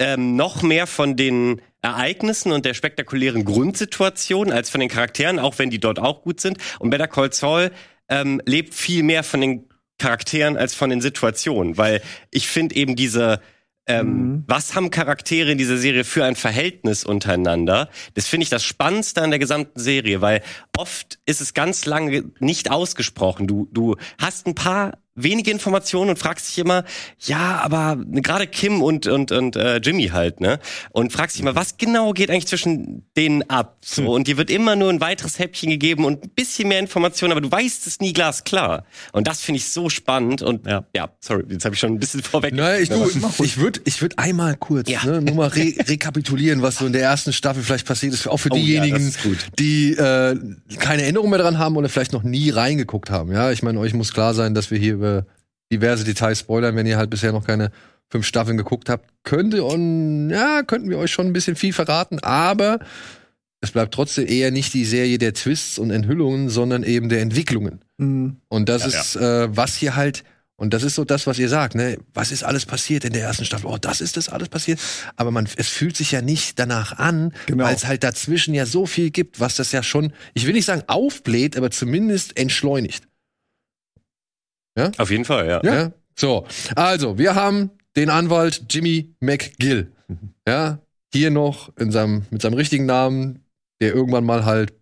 [0.00, 5.58] ähm, noch mehr von den Ereignissen und der spektakulären Grundsituation als von den Charakteren, auch
[5.58, 6.58] wenn die dort auch gut sind.
[6.78, 7.70] Und Better Call Saul
[8.08, 12.96] ähm, lebt viel mehr von den Charakteren als von den Situationen, weil ich finde eben
[12.96, 13.40] diese
[13.86, 14.44] ähm, mhm.
[14.46, 17.88] was haben Charaktere in dieser Serie für ein Verhältnis untereinander?
[18.14, 20.42] Das finde ich das Spannendste an der gesamten Serie, weil
[20.78, 23.46] oft ist es ganz lange nicht ausgesprochen.
[23.46, 26.84] Du, du hast ein paar wenige Informationen und fragst dich immer,
[27.18, 30.58] ja, aber gerade Kim und und und äh, Jimmy halt, ne?
[30.90, 33.78] Und fragst dich immer, was genau geht eigentlich zwischen denen ab?
[33.84, 34.08] So hm.
[34.08, 37.40] und dir wird immer nur ein weiteres Häppchen gegeben und ein bisschen mehr Informationen, aber
[37.40, 38.84] du weißt es nie glasklar.
[39.12, 41.98] Und das finde ich so spannend und ja, ja sorry, jetzt habe ich schon ein
[41.98, 42.54] bisschen vorweg.
[42.54, 43.04] Nein, ich, du,
[43.42, 45.04] ich würde ich würde einmal kurz ja.
[45.04, 48.38] ne, nur mal re rekapitulieren, was so in der ersten Staffel vielleicht passiert ist, auch
[48.38, 50.36] für oh, diejenigen, ja, die äh,
[50.78, 53.32] keine Erinnerung mehr daran haben oder vielleicht noch nie reingeguckt haben.
[53.32, 55.09] Ja, ich meine, euch muss klar sein, dass wir hier über
[55.72, 57.70] diverse Details spoilern, wenn ihr halt bisher noch keine
[58.08, 59.08] fünf Staffeln geguckt habt.
[59.22, 62.80] Könnte und ja, könnten wir euch schon ein bisschen viel verraten, aber
[63.60, 67.80] es bleibt trotzdem eher nicht die Serie der Twists und Enthüllungen, sondern eben der Entwicklungen.
[67.98, 68.36] Mhm.
[68.48, 69.44] Und das ja, ist, ja.
[69.44, 70.24] Äh, was hier halt,
[70.56, 71.98] Und das ist so das, was ihr sagt, ne?
[72.12, 73.66] Was ist alles passiert in der ersten Staffel?
[73.66, 74.80] Oh, das ist das alles passiert.
[75.16, 77.64] Aber man, es fühlt sich ja nicht danach an, Genau.
[77.64, 80.66] weil es halt dazwischen ja so viel gibt, was das ja schon, ich will nicht
[80.66, 83.04] sagen aufbläht, aber zumindest entschleunigt.
[84.98, 85.60] Auf jeden Fall, ja.
[85.64, 85.92] Ja.
[86.16, 89.92] So, also, wir haben den Anwalt Jimmy McGill.
[90.46, 90.80] Ja,
[91.12, 93.44] hier noch in seinem, mit seinem richtigen Namen,
[93.80, 94.74] der irgendwann mal halt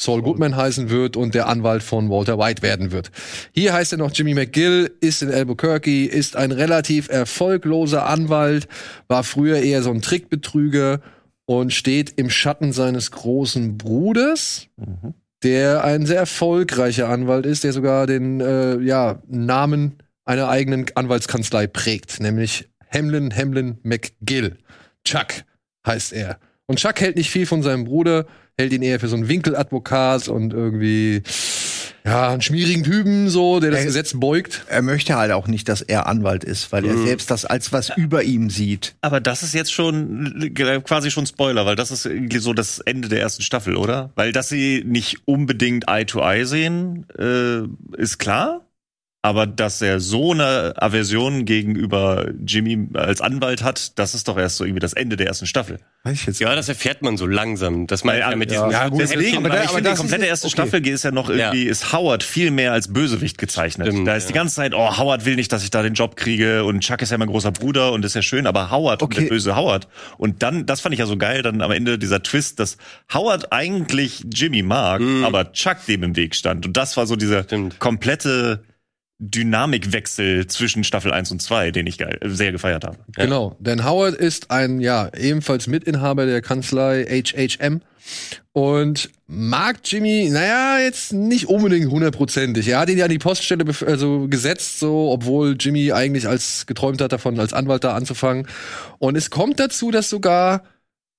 [0.00, 3.12] Saul Goodman heißen wird und der Anwalt von Walter White werden wird.
[3.52, 8.66] Hier heißt er noch Jimmy McGill, ist in Albuquerque, ist ein relativ erfolgloser Anwalt,
[9.06, 11.00] war früher eher so ein Trickbetrüger
[11.44, 14.66] und steht im Schatten seines großen Bruders,
[15.42, 21.66] der ein sehr erfolgreicher Anwalt ist, der sogar den äh, ja, Namen einer eigenen Anwaltskanzlei
[21.66, 24.56] prägt, nämlich Hamlin Hamlin McGill.
[25.04, 25.44] Chuck
[25.86, 26.38] heißt er.
[26.66, 28.26] Und Chuck hält nicht viel von seinem Bruder,
[28.56, 31.22] hält ihn eher für so einen Winkeladvokat und irgendwie
[32.04, 33.84] ja, einen schmierigen Typen so, der das.
[33.84, 34.64] Gesetz beugt.
[34.68, 37.96] Er möchte halt auch nicht, dass er Anwalt ist, weil er selbst das als was
[37.96, 38.94] über ihm sieht.
[39.02, 42.80] Aber das ist jetzt schon äh, quasi schon Spoiler, weil das ist irgendwie so das
[42.80, 44.10] Ende der ersten Staffel, oder?
[44.16, 47.62] Weil dass sie nicht unbedingt Eye to Eye sehen, äh,
[47.96, 48.62] ist klar.
[49.24, 54.56] Aber dass er so eine Aversion gegenüber Jimmy als Anwalt hat, das ist doch erst
[54.56, 55.78] so irgendwie das Ende der ersten Staffel.
[56.02, 57.86] Weiß ich jetzt Ja, das erfährt man so langsam.
[57.86, 59.76] Das meine ich ja mit ja, diesem ja, gut, Deswegen, aber aber, da- ich aber
[59.76, 60.52] finde, die komplette ist- erste okay.
[60.68, 63.86] Staffel ist ja noch irgendwie, ist Howard viel mehr als Bösewicht gezeichnet.
[63.92, 66.16] Stimmt, da ist die ganze Zeit, oh, Howard will nicht, dass ich da den Job
[66.16, 69.12] kriege und Chuck ist ja mein großer Bruder und ist ja schön, aber Howard und
[69.12, 69.20] Okay.
[69.22, 69.86] der böse Howard.
[70.18, 72.76] Und dann, das fand ich ja so geil, dann am Ende dieser Twist, dass
[73.14, 76.66] Howard eigentlich Jimmy mag, aber Chuck dem im Weg stand.
[76.66, 77.78] Und das war so dieser Stimmt.
[77.78, 78.64] komplette
[79.24, 82.98] Dynamikwechsel zwischen Staffel 1 und 2, den ich geil, sehr gefeiert habe.
[83.14, 87.82] Genau, denn Howard ist ein, ja, ebenfalls Mitinhaber der Kanzlei HHM
[88.52, 92.66] und mag Jimmy, naja, jetzt nicht unbedingt hundertprozentig.
[92.66, 97.00] Er hat ihn ja an die Poststelle also gesetzt, so, obwohl Jimmy eigentlich als geträumt
[97.00, 98.48] hat davon, als Anwalt da anzufangen.
[98.98, 100.64] Und es kommt dazu, dass sogar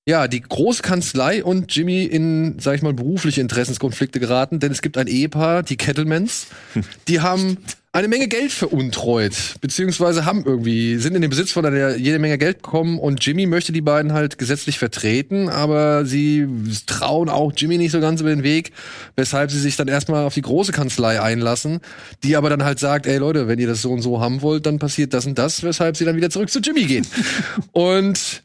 [0.06, 4.98] ja, die Großkanzlei und Jimmy in, sag ich mal, berufliche Interessenskonflikte geraten, denn es gibt
[4.98, 6.48] ein Ehepaar, die Kettlemans,
[7.08, 7.58] die haben
[7.96, 12.40] eine Menge Geld veruntreut, beziehungsweise haben irgendwie, sind in den Besitz von einer jede Menge
[12.40, 16.48] Geld bekommen und Jimmy möchte die beiden halt gesetzlich vertreten, aber sie
[16.88, 18.72] trauen auch Jimmy nicht so ganz über den Weg,
[19.16, 21.82] weshalb sie sich dann erstmal auf die große Kanzlei einlassen,
[22.24, 24.66] die aber dann halt sagt, ey Leute, wenn ihr das so und so haben wollt,
[24.66, 27.06] dann passiert das und das, weshalb sie dann wieder zurück zu Jimmy gehen.
[27.74, 28.42] und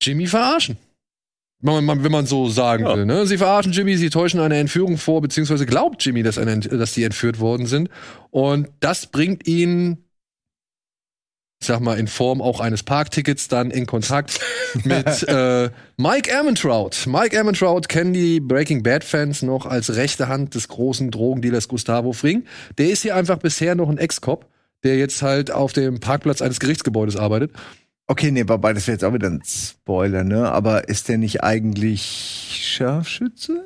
[0.00, 0.78] Jimmy verarschen.
[1.66, 2.96] Wenn man, so sagen Ja.
[2.96, 3.06] will.
[3.06, 3.26] Ne?
[3.26, 7.02] Sie verarschen Jimmy, sie täuschen eine Entführung vor, beziehungsweise glaubt Jimmy, dass, eine, dass die
[7.04, 7.88] entführt worden sind.
[8.30, 10.04] Und das bringt ihn,
[11.60, 14.38] ich sag mal, in Form auch eines Parktickets dann in Kontakt
[14.84, 17.06] mit äh, Mike Ehrmantraut.
[17.06, 22.44] Mike Ehrmantraut kennen die Breaking Bad-Fans noch als rechte Hand des großen Drogendealers Gustavo Fring.
[22.78, 24.46] Der ist hier einfach bisher noch ein Ex-Cop,
[24.84, 27.52] der jetzt halt auf dem Parkplatz eines Gerichtsgebäudes arbeitet.
[28.08, 30.50] Okay, nee, wobei das wäre jetzt auch wieder ein Spoiler, ne?
[30.52, 32.02] Aber ist der nicht eigentlich
[32.76, 33.64] Scharfschütze?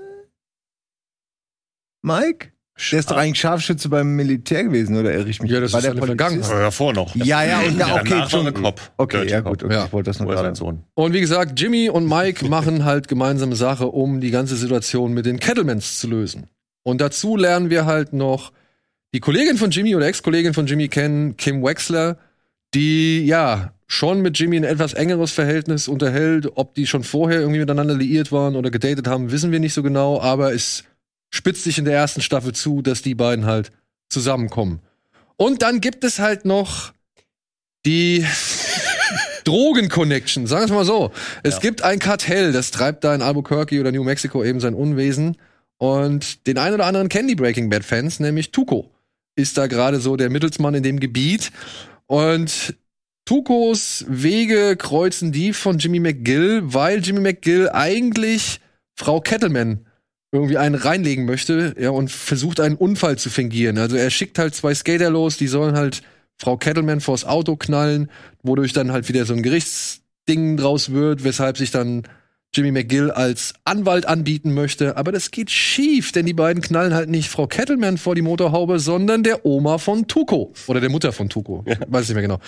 [2.03, 2.53] Mike?
[2.93, 5.51] Der ist doch eigentlich Scharfschütze beim Militär gewesen, oder irre ich mich?
[5.51, 6.07] Ja, das War ist der eine?
[6.07, 6.51] Vergangenheit.
[6.51, 7.15] Davor noch.
[7.15, 8.55] Ja, ja, und ja, okay, danach war schon.
[8.55, 8.81] Cop.
[8.97, 9.85] Okay, Dirty ja gut, okay, Ja.
[9.85, 10.55] ich wollte das sein gerade.
[10.55, 10.85] Sohn?
[10.95, 15.27] Und wie gesagt, Jimmy und Mike machen halt gemeinsame Sache, um die ganze Situation mit
[15.27, 16.49] den Kettlemans zu lösen.
[16.83, 18.53] Und dazu lernen wir halt noch
[19.13, 22.17] die Kollegin von Jimmy oder Ex-Kollegin von Jimmy kennen, Kim Wexler,
[22.73, 26.49] die ja schon mit Jimmy ein etwas engeres Verhältnis unterhält.
[26.55, 29.83] Ob die schon vorher irgendwie miteinander liiert waren oder gedatet haben, wissen wir nicht so
[29.83, 30.85] genau, aber es
[31.31, 33.73] spitzt sich in der ersten Staffel zu, dass die beiden halt
[34.09, 34.79] zusammenkommen.
[35.37, 36.93] Und dann gibt es halt noch
[37.85, 38.25] die
[39.45, 41.11] Drogen-Connection, sagen wir es mal so.
[41.43, 45.37] Es gibt ein Kartell, das treibt da in Albuquerque oder New Mexico eben sein Unwesen.
[45.79, 48.89] Und den einen oder anderen die Breaking Bad-Fans, nämlich Tuco
[49.35, 51.51] ist da gerade so der Mittelsmann in dem Gebiet.
[52.07, 52.75] Und
[53.31, 58.59] Tucos Wege kreuzen die von Jimmy McGill, weil Jimmy McGill eigentlich
[58.97, 59.87] Frau Kettleman
[60.33, 63.79] irgendwie einen reinlegen möchte, ja, und versucht einen Unfall zu fingieren.
[63.79, 66.03] Also er schickt halt zwei Skater los, die sollen halt
[66.39, 68.11] Frau Kettleman vors Auto knallen,
[68.43, 72.03] wodurch dann halt wieder so ein Gerichtsding draus wird, weshalb sich dann
[72.53, 74.97] Jimmy McGill als Anwalt anbieten möchte.
[74.97, 78.81] Aber das geht schief, denn die beiden knallen halt nicht Frau Kettleman vor die Motorhaube,
[78.81, 80.53] sondern der Oma von Tuco.
[80.67, 81.65] Oder der Mutter von Tuco.
[81.87, 82.41] Weiß nicht mehr genau.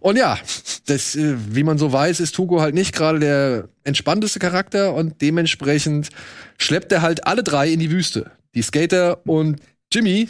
[0.00, 0.38] Und ja,
[0.86, 5.20] das, äh, wie man so weiß, ist Tuco halt nicht gerade der entspannteste Charakter und
[5.20, 6.08] dementsprechend
[6.56, 8.30] schleppt er halt alle drei in die Wüste.
[8.54, 9.60] Die Skater und
[9.92, 10.28] Jimmy,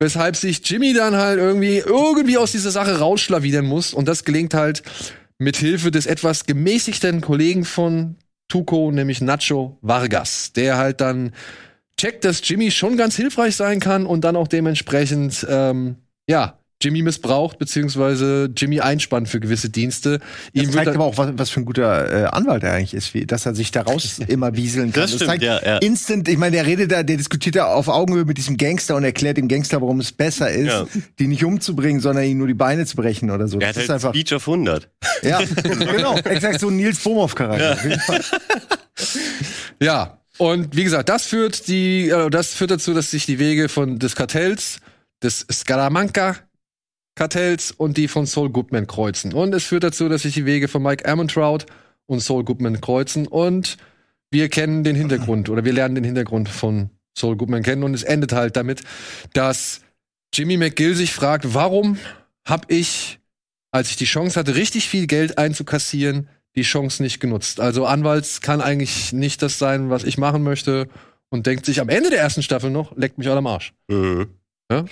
[0.00, 4.54] weshalb sich Jimmy dann halt irgendwie irgendwie aus dieser Sache rausschlawinern muss und das gelingt
[4.54, 4.82] halt
[5.38, 8.16] mit Hilfe des etwas gemäßigten Kollegen von
[8.48, 11.32] Tuco, nämlich Nacho Vargas, der halt dann
[11.98, 15.96] checkt, dass Jimmy schon ganz hilfreich sein kann und dann auch dementsprechend ähm,
[16.28, 20.18] ja Jimmy missbraucht, beziehungsweise Jimmy einspannt für gewisse Dienste.
[20.52, 23.14] Das Ihm zeigt aber auch, was, was, für ein guter äh, Anwalt er eigentlich ist,
[23.14, 25.02] wie, dass er sich daraus immer wieseln kann.
[25.04, 25.78] Das, das stimmt, ja, ja.
[25.78, 29.04] Instant, ich meine, der redet da, der diskutiert da auf Augenhöhe mit diesem Gangster und
[29.04, 30.86] erklärt dem Gangster, warum es besser ist, ja.
[31.18, 33.58] die nicht umzubringen, sondern ihm nur die Beine zu brechen oder so.
[33.58, 34.88] Er hat das halt ist einfach Speech of 100.
[35.22, 36.18] Ja, genau.
[36.18, 37.88] Exakt so ein Nils Bomhoff-Charakter.
[37.88, 38.20] Ja.
[39.80, 40.18] ja.
[40.38, 43.98] Und wie gesagt, das führt die, äh, das führt dazu, dass sich die Wege von
[43.98, 44.80] des Kartells,
[45.22, 46.36] des Scaramanca
[47.16, 49.32] Kartells und die von Saul Goodman kreuzen.
[49.32, 51.66] Und es führt dazu, dass sich die Wege von Mike Ammontrout
[52.06, 53.26] und Saul Goodman kreuzen.
[53.26, 53.78] Und
[54.30, 57.82] wir kennen den Hintergrund oder wir lernen den Hintergrund von Saul Goodman kennen.
[57.82, 58.82] Und es endet halt damit,
[59.32, 59.80] dass
[60.32, 61.98] Jimmy McGill sich fragt, warum
[62.46, 63.18] habe ich,
[63.70, 67.60] als ich die Chance hatte, richtig viel Geld einzukassieren, die Chance nicht genutzt.
[67.60, 70.88] Also Anwalts kann eigentlich nicht das sein, was ich machen möchte
[71.30, 73.72] und denkt sich am Ende der ersten Staffel noch, leckt mich alle am Arsch.
[73.88, 74.28] Mhm.
[74.70, 74.84] Ja?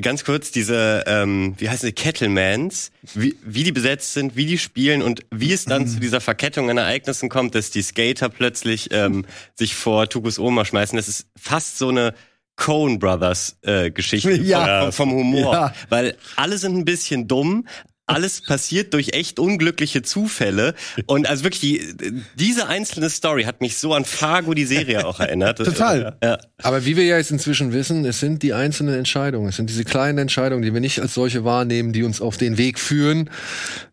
[0.00, 4.58] Ganz kurz, diese, ähm, wie heißen die, Kettlemans, wie, wie die besetzt sind, wie die
[4.58, 8.88] spielen und wie es dann zu dieser Verkettung an Ereignissen kommt, dass die Skater plötzlich
[8.92, 10.96] ähm, sich vor Tukus Oma schmeißen.
[10.96, 12.14] Das ist fast so eine
[12.56, 14.90] Coen Brothers äh, Geschichte ja.
[14.90, 15.74] vom, vom Humor, ja.
[15.90, 17.66] weil alle sind ein bisschen dumm,
[18.06, 20.74] alles passiert durch echt unglückliche Zufälle.
[21.06, 25.20] Und also wirklich, die, diese einzelne Story hat mich so an Fargo, die Serie, auch
[25.20, 25.58] erinnert.
[25.58, 26.16] Total.
[26.22, 26.38] Ja.
[26.62, 29.84] Aber wie wir ja jetzt inzwischen wissen, es sind die einzelnen Entscheidungen, es sind diese
[29.84, 33.30] kleinen Entscheidungen, die wir nicht als solche wahrnehmen, die uns auf den Weg führen,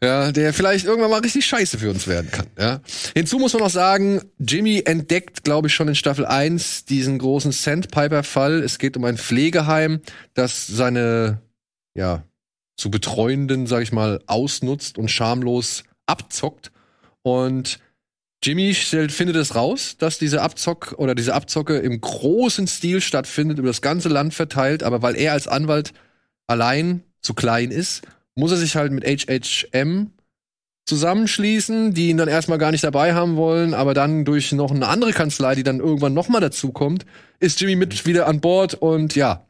[0.03, 2.47] ja, der vielleicht irgendwann mal richtig scheiße für uns werden kann.
[2.59, 2.81] Ja.
[3.15, 7.53] Hinzu muss man noch sagen, Jimmy entdeckt, glaube ich, schon in Staffel 1 diesen großen
[7.53, 8.61] Sandpiper-Fall.
[8.61, 10.01] Es geht um ein Pflegeheim,
[10.33, 11.41] das seine
[11.93, 12.23] ja,
[12.77, 16.71] zu Betreuenden, sag ich mal, ausnutzt und schamlos abzockt.
[17.21, 17.79] Und
[18.43, 23.67] Jimmy findet es raus, dass diese Abzock oder diese Abzocke im großen Stil stattfindet, über
[23.67, 25.93] das ganze Land verteilt, aber weil er als Anwalt
[26.47, 28.01] allein zu klein ist,
[28.33, 30.09] muss er sich halt mit HHM
[30.85, 34.87] zusammenschließen, die ihn dann erstmal gar nicht dabei haben wollen, aber dann durch noch eine
[34.87, 37.05] andere Kanzlei, die dann irgendwann noch mal dazukommt,
[37.39, 39.45] ist Jimmy mit wieder an Bord und ja,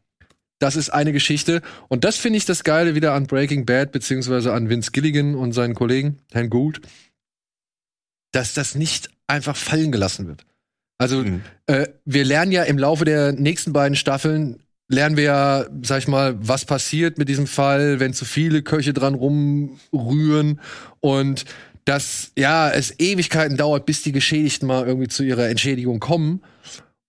[0.61, 1.61] das ist eine Geschichte.
[1.89, 5.53] Und das finde ich das Geile wieder an Breaking Bad, beziehungsweise an Vince Gilligan und
[5.53, 6.81] seinen Kollegen, Herrn Gould,
[8.31, 10.45] dass das nicht einfach fallen gelassen wird.
[10.99, 11.41] Also, mhm.
[11.65, 16.07] äh, wir lernen ja im Laufe der nächsten beiden Staffeln, lernen wir ja, sag ich
[16.07, 20.59] mal, was passiert mit diesem Fall, wenn zu viele Köche dran rumrühren
[20.99, 21.45] und
[21.85, 26.43] dass, ja, es Ewigkeiten dauert, bis die Geschädigten mal irgendwie zu ihrer Entschädigung kommen.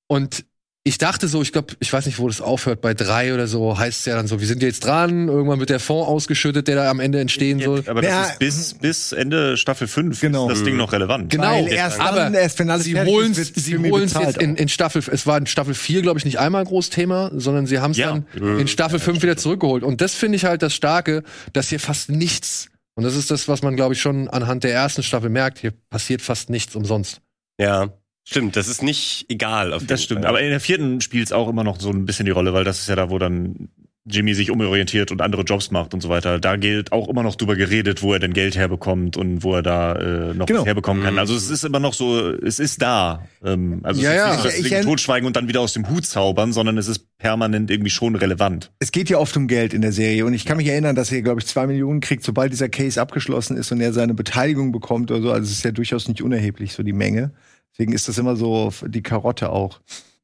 [0.06, 0.46] Und
[0.84, 3.78] ich dachte so, ich glaube, ich weiß nicht, wo das aufhört, bei drei oder so
[3.78, 6.74] heißt es ja dann so, wir sind jetzt dran, irgendwann wird der Fonds ausgeschüttet, der
[6.74, 7.84] da am Ende entstehen soll.
[7.86, 10.48] Aber das ja, ist bis, bis Ende Staffel 5 genau.
[10.48, 11.30] ist das Ding noch relevant.
[11.30, 14.56] Genau, Weil erst dann, aber erst wenn alles sie holen es sie holen's jetzt in,
[14.56, 17.66] in Staffel, es war in Staffel 4, glaube ich, nicht einmal ein großes Thema, sondern
[17.66, 18.20] sie haben es ja.
[18.34, 19.84] dann in Staffel ja, 5 wieder zurückgeholt.
[19.84, 23.46] Und das finde ich halt das Starke, dass hier fast nichts, und das ist das,
[23.46, 27.20] was man, glaube ich, schon anhand der ersten Staffel merkt, hier passiert fast nichts umsonst.
[27.60, 27.92] Ja.
[28.24, 29.72] Stimmt, das ist nicht egal.
[29.72, 30.28] Auf das stimmt, Fall.
[30.28, 32.64] aber in der vierten spielt es auch immer noch so ein bisschen die Rolle, weil
[32.64, 33.68] das ist ja da, wo dann
[34.04, 36.40] Jimmy sich umorientiert und andere Jobs macht und so weiter.
[36.40, 39.62] Da gilt auch immer noch drüber geredet, wo er denn Geld herbekommt und wo er
[39.62, 40.64] da äh, noch genau.
[40.66, 41.14] herbekommen kann.
[41.14, 41.20] Mhm.
[41.20, 43.24] Also es ist immer noch so, es ist da.
[43.44, 44.32] Ähm, also ja, es ist ja.
[44.32, 47.16] nicht, dass ich, ich totschweigen und dann wieder aus dem Hut zaubern, sondern es ist
[47.18, 48.72] permanent irgendwie schon relevant.
[48.80, 51.12] Es geht ja oft um Geld in der Serie und ich kann mich erinnern, dass
[51.12, 54.72] er, glaube ich, zwei Millionen kriegt, sobald dieser Case abgeschlossen ist und er seine Beteiligung
[54.72, 55.30] bekommt oder so.
[55.30, 57.30] Also es ist ja durchaus nicht unerheblich, so die Menge.
[57.72, 59.80] Deswegen ist das immer so die Karotte auch.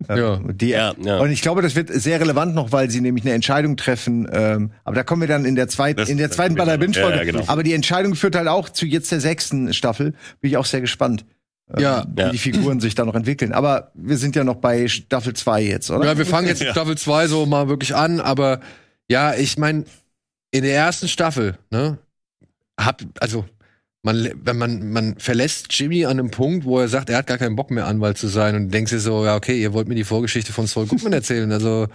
[0.09, 0.41] Ähm, ja.
[0.53, 1.19] Die, ja, ja.
[1.19, 4.29] Und ich glaube, das wird sehr relevant noch, weil sie nämlich eine Entscheidung treffen.
[4.33, 7.17] Ähm, aber da kommen wir dann in der zweiten, in der zweiten Baller Binge Folge.
[7.17, 7.45] Ja, genau.
[7.47, 10.13] Aber die Entscheidung führt halt auch zu jetzt der sechsten Staffel.
[10.41, 11.25] Bin ich auch sehr gespannt.
[11.75, 13.53] Ähm, ja, wie die Figuren sich da noch entwickeln.
[13.53, 16.05] Aber wir sind ja noch bei Staffel 2 jetzt, oder?
[16.07, 18.61] Ja, wir fangen jetzt Staffel 2 so mal wirklich an, aber
[19.09, 19.85] ja, ich meine,
[20.51, 21.99] in der ersten Staffel, ne,
[22.79, 23.45] hab, also
[24.09, 27.37] man, wenn man, man verlässt Jimmy an einem Punkt, wo er sagt, er hat gar
[27.37, 29.95] keinen Bock mehr Anwalt zu sein und denkst dir so, ja, okay, ihr wollt mir
[29.95, 31.53] die Vorgeschichte von Saul Goodman erzählen.
[31.53, 31.89] Also,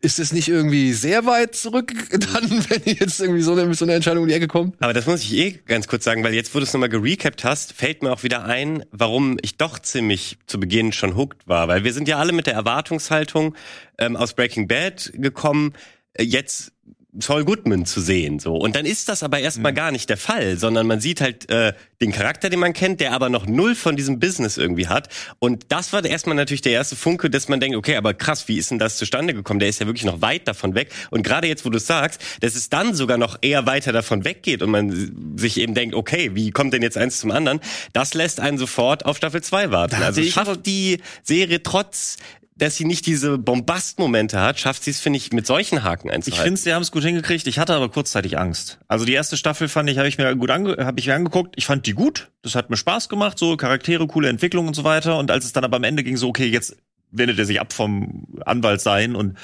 [0.00, 3.92] ist es nicht irgendwie sehr weit zurück, dann, wenn jetzt irgendwie so eine, so eine
[3.92, 4.74] Entscheidung um die Ecke kommt?
[4.80, 7.44] Aber das muss ich eh ganz kurz sagen, weil jetzt, wo du es nochmal gerecapt
[7.44, 11.68] hast, fällt mir auch wieder ein, warum ich doch ziemlich zu Beginn schon hooked war.
[11.68, 13.54] Weil wir sind ja alle mit der Erwartungshaltung
[13.98, 15.74] ähm, aus Breaking Bad gekommen.
[16.14, 16.72] Äh, jetzt
[17.18, 18.38] Saul Goodman zu sehen.
[18.38, 18.54] So.
[18.54, 19.76] Und dann ist das aber erstmal mhm.
[19.76, 23.12] gar nicht der Fall, sondern man sieht halt äh, den Charakter, den man kennt, der
[23.12, 25.08] aber noch null von diesem Business irgendwie hat.
[25.38, 28.58] Und das war erstmal natürlich der erste Funke, dass man denkt, okay, aber krass, wie
[28.58, 29.58] ist denn das zustande gekommen?
[29.58, 30.90] Der ist ja wirklich noch weit davon weg.
[31.10, 34.62] Und gerade jetzt, wo du sagst, dass es dann sogar noch eher weiter davon weggeht
[34.62, 37.60] und man sich eben denkt, okay, wie kommt denn jetzt eins zum anderen?
[37.92, 39.96] Das lässt einen sofort auf Staffel 2 warten.
[39.96, 42.18] Also schafft die Serie trotz
[42.60, 46.32] dass sie nicht diese Bombastmomente hat, schafft sie es, finde ich, mit solchen Haken einzuhalten.
[46.32, 47.46] Ich finde, sie haben es gut hingekriegt.
[47.46, 48.78] Ich hatte aber kurzzeitig Angst.
[48.88, 51.54] Also die erste Staffel fand ich, habe ich mir gut ange hab ich mir angeguckt.
[51.56, 52.30] Ich fand die gut.
[52.42, 55.18] Das hat mir Spaß gemacht, so Charaktere, coole Entwicklung und so weiter.
[55.18, 56.76] Und als es dann aber am Ende ging, so okay, jetzt
[57.12, 59.36] wendet er sich ab vom Anwalt sein und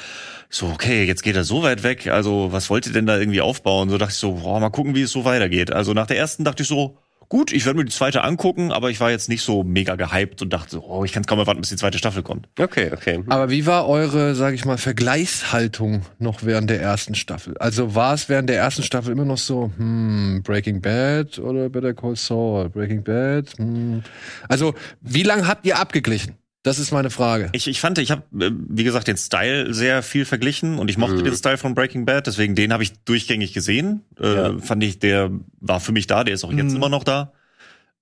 [0.48, 2.06] so, okay, jetzt geht er so weit weg.
[2.06, 3.90] Also, was wollt ihr denn da irgendwie aufbauen?
[3.90, 5.72] So dachte ich so, boah, mal gucken, wie es so weitergeht.
[5.72, 8.90] Also nach der ersten dachte ich so, gut, ich werde mir die zweite angucken, aber
[8.90, 11.60] ich war jetzt nicht so mega gehypt und dachte, oh, ich kann es kaum erwarten,
[11.60, 12.48] bis die zweite Staffel kommt.
[12.58, 13.22] Okay, okay.
[13.28, 17.56] Aber wie war eure, sag ich mal, Vergleichshaltung noch während der ersten Staffel?
[17.58, 21.94] Also war es während der ersten Staffel immer noch so, hm, Breaking Bad oder Better
[21.94, 22.68] Call Saul?
[22.68, 23.52] Breaking Bad?
[23.58, 24.02] Hm.
[24.48, 26.36] Also, wie lange habt ihr abgeglichen?
[26.66, 27.48] Das ist meine Frage.
[27.52, 31.18] Ich, ich fand, ich habe, wie gesagt, den Style sehr viel verglichen und ich mochte
[31.18, 31.22] mhm.
[31.22, 34.02] den Style von Breaking Bad, deswegen den habe ich durchgängig gesehen.
[34.20, 34.58] Äh, ja.
[34.58, 36.78] Fand ich, der war für mich da, der ist auch jetzt mhm.
[36.78, 37.32] immer noch da.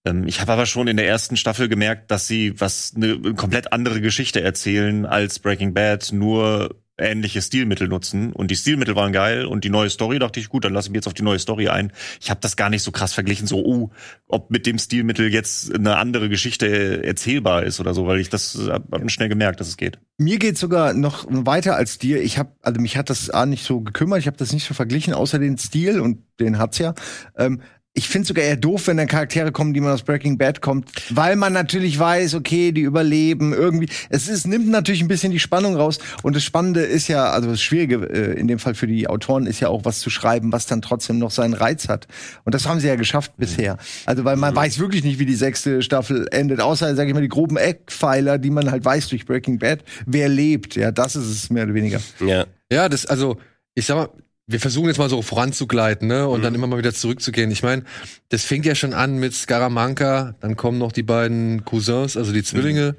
[0.06, 3.70] Ähm, ich habe aber schon in der ersten Staffel gemerkt, dass sie was eine komplett
[3.74, 9.46] andere Geschichte erzählen als Breaking Bad, nur ähnliche Stilmittel nutzen und die Stilmittel waren geil
[9.46, 11.38] und die neue Story dachte ich gut, dann lasse ich mich jetzt auf die neue
[11.38, 11.92] Story ein.
[12.20, 13.90] Ich habe das gar nicht so krass verglichen, so oh,
[14.28, 18.58] ob mit dem Stilmittel jetzt eine andere Geschichte erzählbar ist oder so, weil ich das
[18.68, 19.98] hab schnell gemerkt, dass es geht.
[20.18, 22.22] Mir geht sogar noch weiter als dir.
[22.22, 24.74] Ich habe also mich hat das A nicht so gekümmert, ich habe das nicht so
[24.74, 26.94] verglichen, außer den Stil und den hat's ja.
[27.36, 27.60] Ähm,
[27.96, 30.90] ich finde sogar eher doof, wenn dann Charaktere kommen, die man aus Breaking Bad kommt,
[31.10, 33.88] weil man natürlich weiß, okay, die überleben irgendwie.
[34.10, 36.00] Es ist, nimmt natürlich ein bisschen die Spannung raus.
[36.24, 39.46] Und das Spannende ist ja, also das Schwierige äh, in dem Fall für die Autoren
[39.46, 42.08] ist ja auch was zu schreiben, was dann trotzdem noch seinen Reiz hat.
[42.44, 43.78] Und das haben sie ja geschafft bisher.
[44.06, 44.56] Also weil man mhm.
[44.58, 48.38] weiß wirklich nicht, wie die sechste Staffel endet, außer, sage ich mal, die groben Eckpfeiler,
[48.38, 50.74] die man halt weiß durch Breaking Bad, wer lebt.
[50.74, 52.00] Ja, das ist es mehr oder weniger.
[52.18, 53.36] Ja, ja, das also
[53.76, 54.08] ich sag mal,
[54.46, 56.28] wir versuchen jetzt mal so voranzugleiten, ne?
[56.28, 56.42] Und mhm.
[56.42, 57.50] dann immer mal wieder zurückzugehen.
[57.50, 57.84] Ich meine,
[58.28, 62.42] das fängt ja schon an mit Scaramanca, dann kommen noch die beiden Cousins, also die
[62.42, 62.92] Zwillinge.
[62.92, 62.96] Mhm.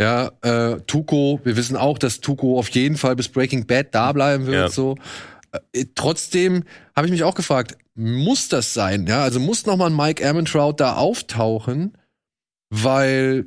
[0.00, 4.12] Ja, äh, Tuco, wir wissen auch, dass Tuco auf jeden Fall bis Breaking Bad da
[4.12, 4.56] bleiben wird.
[4.56, 4.68] Ja.
[4.68, 4.96] So.
[5.72, 6.64] Äh, trotzdem
[6.96, 9.06] habe ich mich auch gefragt, muss das sein?
[9.06, 11.96] Ja, also muss noch mal ein Mike Ehrmantraut da auftauchen,
[12.70, 13.46] weil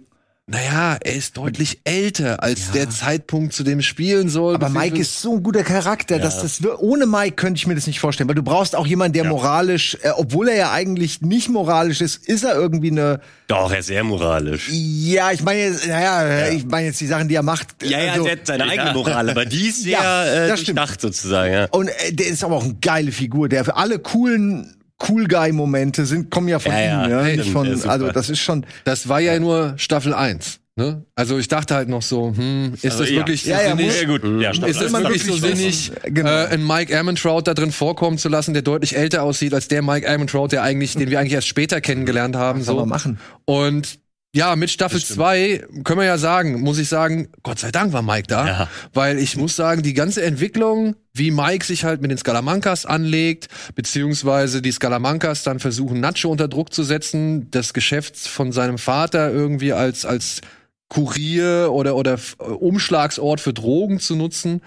[0.49, 2.73] naja, er ist deutlich älter als ja.
[2.75, 4.55] der Zeitpunkt, zu dem spielen soll.
[4.55, 6.21] Aber Mike ist so ein guter Charakter, ja.
[6.21, 9.12] dass das ohne Mike könnte ich mir das nicht vorstellen, weil du brauchst auch jemanden,
[9.12, 9.29] der ja.
[9.29, 13.19] moralisch, äh, obwohl er ja eigentlich nicht moralisch ist, ist er irgendwie eine.
[13.47, 14.69] Doch, er ist sehr moralisch.
[14.71, 17.83] Ja, ich meine, naja, ich meine jetzt die Sachen, die er macht.
[17.83, 21.51] Ja, ja, also, er hat seine eigene Moral, aber die ist sehr äh, durchdacht sozusagen.
[21.51, 21.67] Ja.
[21.71, 24.76] Und äh, der ist aber auch eine geile Figur, der für alle coolen
[25.07, 28.29] Cool Guy Momente sind kommen ja von ja, ihm, ja, ja nicht von also das
[28.29, 30.60] ist schon das war ja nur Staffel 1.
[30.77, 31.03] Ne?
[31.15, 33.57] Also ich dachte halt noch so, hm, ist also, das wirklich ja.
[33.57, 33.99] so ja, sinnig?
[33.99, 34.23] Ja, gut.
[34.39, 36.29] Ja, ist das wirklich so sinnig, genau.
[36.29, 39.81] äh, einen Mike Ehrmantraut da drin vorkommen zu lassen, der deutlich älter aussieht als der
[39.81, 42.60] Mike Ehrmantraut, der eigentlich, den wir eigentlich erst später kennengelernt haben.
[42.60, 42.86] Was so.
[42.86, 43.19] machen.
[43.45, 43.97] Und
[44.38, 48.04] ja, mit Staffel 2 können wir ja sagen, muss ich sagen, Gott sei Dank war
[48.04, 48.45] Mike da.
[48.45, 48.69] Ja.
[48.93, 53.47] Weil ich muss sagen, die ganze Entwicklung, wie Mike sich halt mit den Scalamancas anlegt,
[53.73, 59.32] beziehungsweise die Scalamancas dann versuchen, Nacho unter Druck zu setzen, das Geschäft von seinem Vater
[59.32, 60.41] irgendwie als, als
[60.88, 64.62] Kurier oder, oder Umschlagsort für Drogen zu nutzen,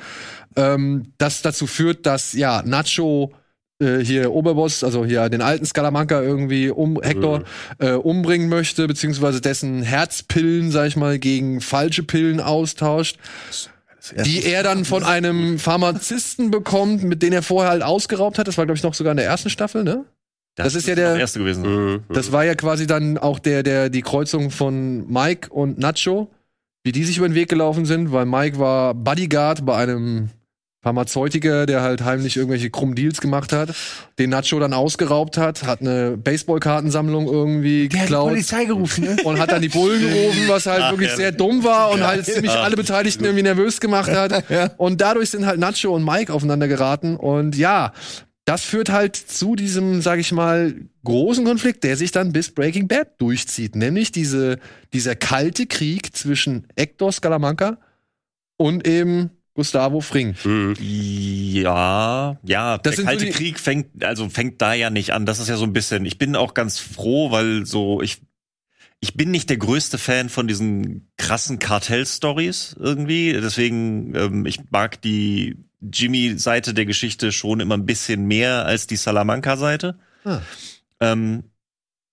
[0.57, 3.33] ähm, das dazu führt, dass ja Nacho
[3.81, 7.45] äh, hier Oberboss, also hier den alten Skalamanka irgendwie um Hector mhm.
[7.79, 13.19] äh, umbringen möchte, beziehungsweise dessen Herzpillen, sag ich mal, gegen falsche Pillen austauscht.
[14.25, 18.49] Die er dann von einem Pharmazisten bekommt, mit denen er vorher halt ausgeraubt hat.
[18.49, 20.05] Das war, glaube ich, noch sogar in der ersten Staffel, ne?
[20.57, 21.63] Das, das ist ja der erste gewesen.
[21.63, 22.01] Mhm.
[22.09, 26.29] Das war ja quasi dann auch der, der, die Kreuzung von Mike und Nacho,
[26.83, 30.31] wie die sich über den Weg gelaufen sind, weil Mike war Bodyguard bei einem
[30.83, 33.75] Pharmazeutiker, der halt heimlich irgendwelche krummen Deals gemacht hat,
[34.19, 38.29] den Nacho dann ausgeraubt hat, hat eine Baseballkartensammlung irgendwie der geklaut.
[38.29, 39.17] Hat die Polizei gerufen, ne?
[39.25, 41.17] Und hat dann die Bullen gerufen, was halt Ach, wirklich ja.
[41.17, 44.45] sehr dumm war und halt ziemlich alle Beteiligten irgendwie nervös gemacht hat.
[44.51, 44.71] ja.
[44.79, 47.17] Und dadurch sind halt Nacho und Mike aufeinander geraten.
[47.17, 47.93] Und ja,
[48.47, 52.89] das führt halt zu diesem, sag ich mal, großen Konflikt, der sich dann bis Breaking
[52.89, 53.77] Bad durchzieht.
[53.77, 54.59] Nämlich diese,
[54.95, 57.77] dieser kalte Krieg zwischen Hector Scalamanca
[58.57, 60.35] und eben Gustavo Fring.
[60.43, 60.75] Mhm.
[60.81, 65.27] Ja, ja, das der kalte so Krieg fängt, also fängt da ja nicht an.
[65.27, 68.23] Das ist ja so ein bisschen, ich bin auch ganz froh, weil so, ich,
[69.01, 73.35] ich bin nicht der größte Fan von diesen krassen Kartell-Stories irgendwie.
[73.35, 78.97] Deswegen, ähm, ich mag die Jimmy-Seite der Geschichte schon immer ein bisschen mehr als die
[78.97, 79.99] Salamanca-Seite.
[80.25, 80.41] Ah.
[81.01, 81.45] Ähm,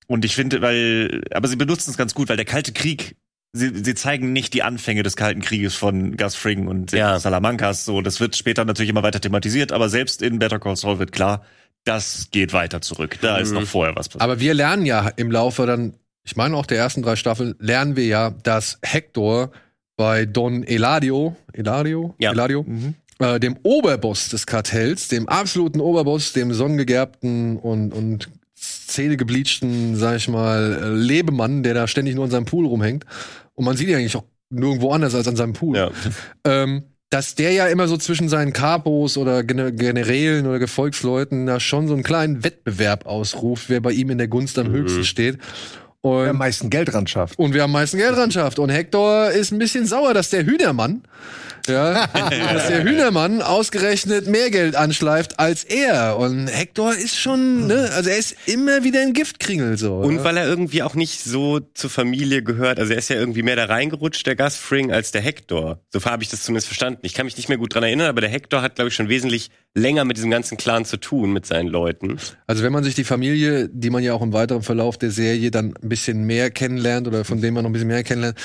[0.07, 3.15] und ich finde, weil, aber sie benutzen es ganz gut, weil der Kalte Krieg,
[3.53, 7.19] sie, sie zeigen nicht die Anfänge des Kalten Krieges von Gus Fring und ja.
[7.19, 7.85] Salamancas.
[7.85, 11.11] So, das wird später natürlich immer weiter thematisiert, aber selbst in Better Call Saul wird
[11.11, 11.43] klar,
[11.83, 13.17] das geht weiter zurück.
[13.21, 13.43] Da mhm.
[13.43, 14.21] ist noch vorher was passiert.
[14.21, 15.93] Aber wir lernen ja im Laufe dann,
[16.23, 19.51] ich meine auch der ersten drei Staffeln, lernen wir ja, dass Hector
[19.95, 22.31] bei Don Eladio, Eladio, Ja.
[22.31, 22.95] Eladio, Mhm.
[23.19, 30.27] äh, dem Oberboss des Kartells, dem absoluten Oberboss, dem sonnengegerbten und, und zähnegebleachten, sag ich
[30.27, 33.05] mal, Lebemann, der da ständig nur an seinem Pool rumhängt.
[33.53, 35.77] Und man sieht ihn eigentlich auch nirgendwo anders als an seinem Pool.
[35.77, 35.91] Ja.
[36.45, 41.59] Ähm, dass der ja immer so zwischen seinen Capos oder Gen Generälen oder Gefolgsleuten da
[41.59, 44.73] schon so einen kleinen Wettbewerb ausruft, wer bei ihm in der Gunst am Mhm.
[44.73, 45.37] höchsten steht.
[46.01, 47.37] Und Wer am meisten Geld ran schafft.
[47.39, 48.59] und wer am meisten Geld ran schafft.
[48.59, 51.01] Und Hector ist ein bisschen sauer, dass der Hühnermann,
[51.67, 52.07] ja,
[52.53, 56.17] dass der Hühnermann ausgerechnet mehr Geld anschleift als er.
[56.17, 59.97] Und Hector ist schon, ne, also er ist immer wieder ein Giftkringel so.
[59.97, 60.23] Und ja.
[60.23, 62.79] weil er irgendwie auch nicht so zur Familie gehört.
[62.79, 65.79] Also er ist ja irgendwie mehr da reingerutscht, der Gus Fring, als der Hector.
[65.91, 66.99] So habe ich das zumindest verstanden.
[67.03, 69.09] Ich kann mich nicht mehr gut dran erinnern, aber der Hector hat, glaube ich, schon
[69.09, 72.17] wesentlich länger mit diesem ganzen Clan zu tun, mit seinen Leuten.
[72.47, 75.51] Also wenn man sich die Familie, die man ja auch im weiteren Verlauf der Serie
[75.51, 78.37] dann ein bisschen mehr kennenlernt oder von denen man noch ein bisschen mehr kennenlernt,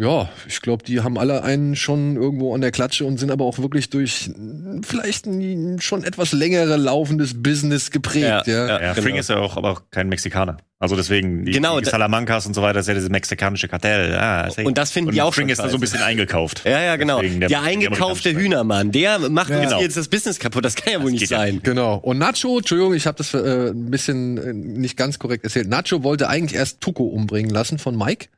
[0.00, 3.44] ja, ich glaube, die haben alle einen schon irgendwo an der Klatsche und sind aber
[3.44, 8.66] auch wirklich durch mm, vielleicht ein schon etwas längere laufendes Business geprägt, ja.
[8.66, 9.02] Ja, Ja, genau.
[9.02, 10.56] Fring ist ja auch aber auch kein Mexikaner.
[10.78, 14.14] Also deswegen, die, Genau, die Salamancas und so weiter, das ist ja dieses mexikanische Kartell.
[14.16, 15.80] Ah, ist ja- Und das finden und die auch Fring schon ist da so ein
[15.80, 16.62] bisschen eingekauft.
[16.64, 17.20] Ja, ja, genau.
[17.20, 19.80] Der, der- eingekaufte Hühnermann, der macht uns Genau.
[19.82, 20.64] jetzt das Business kaputt.
[20.64, 21.60] Das kann ja wohl nicht geht ja sein.
[21.62, 21.96] Genau.
[21.96, 25.68] Und Nacho, Entschuldigung, ich habe das äh, ein bisschen äh, nicht ganz korrekt erzählt.
[25.68, 28.28] Nacho wollte eigentlich erst Tuco umbringen lassen von Mike.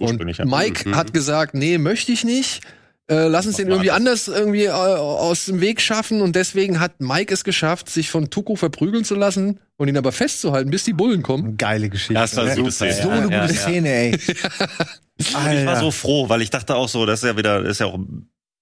[0.00, 0.44] Und Ursprünglich, ja.
[0.46, 0.96] Mike Mhm.
[0.96, 2.62] hat gesagt, nee, möchte ich nicht.
[3.10, 6.22] Äh, lass uns den irgendwie anders irgendwie äh, aus dem Weg schaffen.
[6.22, 10.12] Und deswegen hat Mike es geschafft, sich von Tuco verprügeln zu lassen und ihn aber
[10.12, 11.56] festzuhalten, bis die Bullen kommen.
[11.56, 12.14] Geile Geschichte.
[12.14, 12.54] Das war ne?
[12.54, 12.70] super.
[12.70, 13.52] So ja, eine gute ja, ja.
[13.52, 14.18] Szene, ey.
[15.18, 15.76] Ich war Alter.
[15.76, 17.98] so froh, weil ich dachte auch so, das ist ja wieder, das ist ja auch,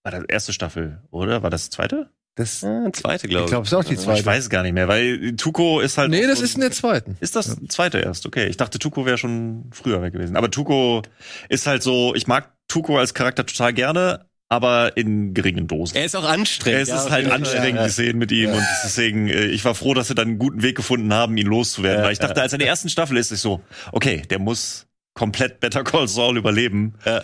[0.02, 1.42] war das erste Staffel, oder?
[1.42, 2.10] War das zweite?
[2.36, 3.50] Das, Ja, zweite, glaube ich ich.
[3.50, 4.24] glaube, es ist auch die Ich zweite.
[4.24, 6.10] weiß gar nicht mehr, weil Tuco ist halt.
[6.10, 7.16] Nee, das so- ist in der zweiten.
[7.20, 8.24] Ist das zweite erst?
[8.24, 10.36] Okay, ich dachte, Tuco wäre schon früher weg gewesen.
[10.36, 11.02] Aber Tuco
[11.48, 15.96] ist halt so, ich mag Tuco als Charakter total gerne, aber in geringen Dosen.
[15.96, 16.82] Er ist auch anstrengend.
[16.82, 19.74] Es ja, ist halt anstrengend, Ja, die Szenen mit ihm und deswegen, äh, ich war
[19.74, 21.98] froh, dass sie dann einen guten Weg gefunden haben, ihn loszuwerden.
[22.00, 22.42] Ja, weil ich dachte, ja.
[22.42, 23.60] als er in der ersten Staffel ist, ist so,
[23.92, 24.86] okay, der muss
[25.20, 26.94] komplett Better Call Saul überleben.
[27.04, 27.20] Ja.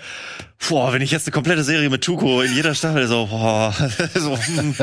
[0.69, 3.75] Boah, wenn ich jetzt eine komplette Serie mit Tuco in jeder Staffel so, boah,
[4.15, 4.75] so, hm.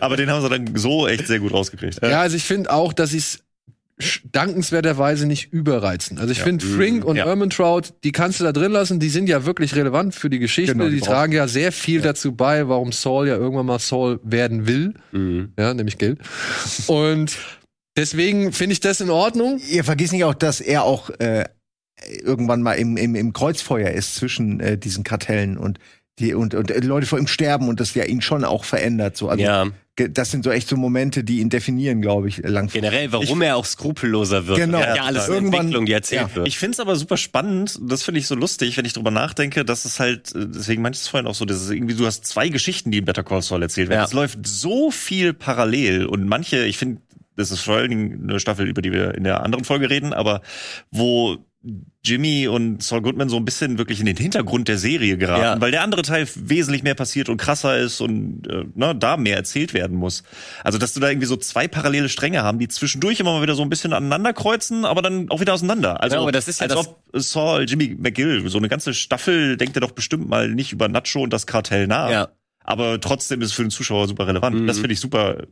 [0.00, 2.00] aber den haben sie dann so echt sehr gut rausgekriegt.
[2.02, 3.40] Ja, also ich finde auch, dass sie es
[4.00, 6.18] sch- dankenswerterweise nicht überreizen.
[6.18, 6.44] Also ich Ja.
[6.44, 7.26] finde Frink und Ja.
[7.26, 10.72] Ermentrout, die kannst du da drin lassen, die sind ja wirklich relevant für die Geschichte,
[10.72, 14.18] Genau, die die, tragen ja sehr viel dazu bei, warum Saul ja irgendwann mal Saul
[14.22, 15.52] werden will, Mhm.
[15.58, 16.20] ja, nämlich Geld.
[16.86, 17.36] Und
[17.98, 19.60] deswegen finde ich das in Ordnung.
[19.70, 21.44] Ihr vergisst nicht auch, dass er auch äh,
[22.22, 25.78] irgendwann mal im, im, im Kreuzfeuer ist zwischen äh, diesen Kartellen und
[26.18, 29.16] die und, und äh, Leute vor ihm sterben und das ja ihn schon auch verändert.
[29.16, 29.28] So.
[29.30, 32.82] Also, Ja, das sind so echt so Momente, die ihn definieren, glaube ich, langfristig.
[32.82, 34.58] generell, warum er auch skrupelloser wird.
[34.58, 34.78] Genau.
[34.78, 36.34] Er hat ja alles eine Irgendwann- Entwicklung, die erzählt ja.
[36.34, 36.48] wird.
[36.48, 39.64] Ich finde es aber super spannend, das finde ich so lustig, wenn ich drüber nachdenke,
[39.64, 42.06] dass es halt, äh, deswegen meinte ich es vorhin auch so, dass es irgendwie, du
[42.06, 44.00] hast zwei Geschichten, die in Better Call Saul erzählt werden.
[44.00, 44.04] Ja.
[44.06, 47.00] Es läuft so viel parallel und manche, ich finde,
[47.36, 50.12] das ist vor allen Dingen eine Staffel, über die wir in der anderen Folge reden,
[50.12, 50.42] aber
[50.90, 51.38] wo
[52.04, 55.60] Jimmy und Saul Goodman so ein bisschen wirklich in den Hintergrund der Serie geraten, Ja.
[55.60, 59.36] weil der andere Teil wesentlich mehr passiert und krasser ist und äh, ne, da mehr
[59.36, 60.24] erzählt werden muss.
[60.64, 63.54] Also, dass du da irgendwie so zwei parallele Stränge haben, die zwischendurch immer mal wieder
[63.54, 66.00] so ein bisschen aneinander kreuzen, aber dann auch wieder auseinander.
[66.02, 68.92] Also, Ja, aber das ist ja als das- ob Saul, Jimmy McGill, so eine ganze
[68.94, 72.10] Staffel denkt er doch bestimmt mal nicht über Nacho und das Kartell nach.
[72.10, 72.28] Ja.
[72.64, 74.56] Aber trotzdem ist es für den Zuschauer super relevant.
[74.56, 74.66] Mhm.
[74.66, 75.46] Das finde ich super.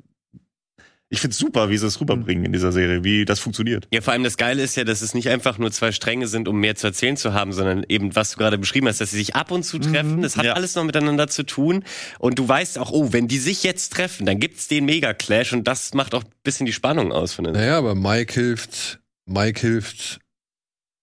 [1.12, 3.88] Ich finde es super, wie sie es rüberbringen in dieser Serie, wie das funktioniert.
[3.92, 6.46] Ja, vor allem das Geile ist ja, dass es nicht einfach nur zwei Stränge sind,
[6.46, 9.16] um mehr zu erzählen zu haben, sondern eben, was du gerade beschrieben hast, dass sie
[9.18, 10.22] sich ab und zu treffen.
[10.22, 10.52] Das hat Ja.
[10.52, 11.82] alles noch miteinander zu tun.
[12.20, 15.64] Und du weißt auch, oh, wenn die sich jetzt treffen, dann gibt's den Mega-Clash und
[15.66, 19.60] das macht auch ein bisschen die Spannung aus von den Naja, aber Mike hilft, Mike
[19.60, 20.20] hilft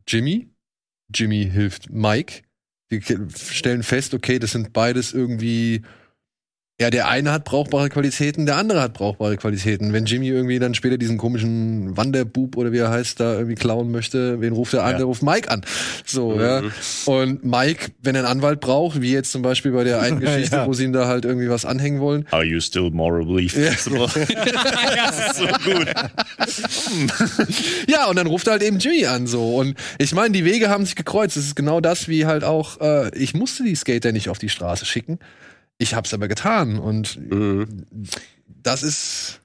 [0.07, 0.47] Jimmy,
[1.13, 2.43] Jimmy hilft Mike.
[2.91, 5.81] Die stellen fest, okay, das sind beides irgendwie
[6.79, 9.93] ja, der eine hat brauchbare Qualitäten, der andere hat brauchbare Qualitäten.
[9.93, 13.89] Wenn Jimmy irgendwie dann später diesen komischen Wanderbub oder wie er heißt, da irgendwie klauen
[13.89, 14.91] möchte, wen ruft er an?
[14.91, 14.97] Ja.
[14.97, 15.61] Der ruft Mike an.
[16.05, 16.39] So, Mhm.
[16.39, 16.61] ja.
[17.05, 20.55] Und Mike, wenn er einen Anwalt braucht, wie jetzt zum Beispiel bei der einen Geschichte,
[20.57, 20.67] Ja.
[20.67, 24.01] wo sie ihm da halt irgendwie was anhängen wollen, Are you still morally flexible?
[24.95, 25.87] ja, das ist so gut.
[27.87, 29.55] Ja, und dann ruft er halt eben Jimmy an so.
[29.55, 31.37] Und ich meine, die Wege haben sich gekreuzt.
[31.37, 34.49] Es ist genau das, wie halt auch, äh, ich musste die Skater nicht auf die
[34.49, 35.17] Straße schicken.
[35.77, 36.79] Ich hab's aber getan.
[36.79, 37.85] Und Mhm.
[38.63, 39.41] das ist,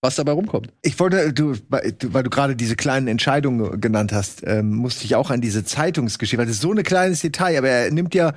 [0.00, 0.68] was dabei rumkommt.
[0.82, 5.04] Ich wollte, du, weil du- weil du gerade diese kleinen Entscheidungen genannt hast, ähm, musste
[5.04, 8.14] ich auch an diese Zeitungsgeschichte, weil das ist so ein kleines Detail, aber er nimmt
[8.14, 8.32] ja,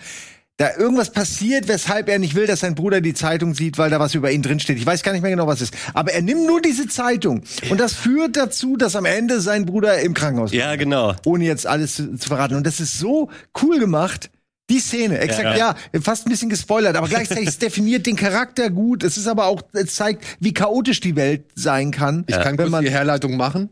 [0.60, 4.00] da irgendwas passiert, weshalb er nicht will, dass sein Bruder die Zeitung sieht, weil da
[4.00, 4.78] was über ihn drinsteht.
[4.80, 5.76] Ich weiß gar nicht mehr genau, was es ist.
[5.94, 7.44] Aber er nimmt nur diese Zeitung.
[7.70, 11.14] Und das führt dazu, dass am Ende sein Bruder im Krankenhaus Ja, genau.
[11.26, 12.56] ohne jetzt alles zu, zu verraten.
[12.56, 13.30] Und das ist so
[13.62, 14.32] cool gemacht.
[14.70, 15.76] Die Szene, exakt, ja.
[15.94, 16.02] ja.
[16.02, 19.04] fast ein bisschen gespoilert, aber gleichzeitig es definiert den Charakter gut.
[19.04, 22.26] Es ist aber auch, es zeigt, wie chaotisch die Welt sein kann.
[22.28, 23.70] Ich kann wenn man die Herleitung machen.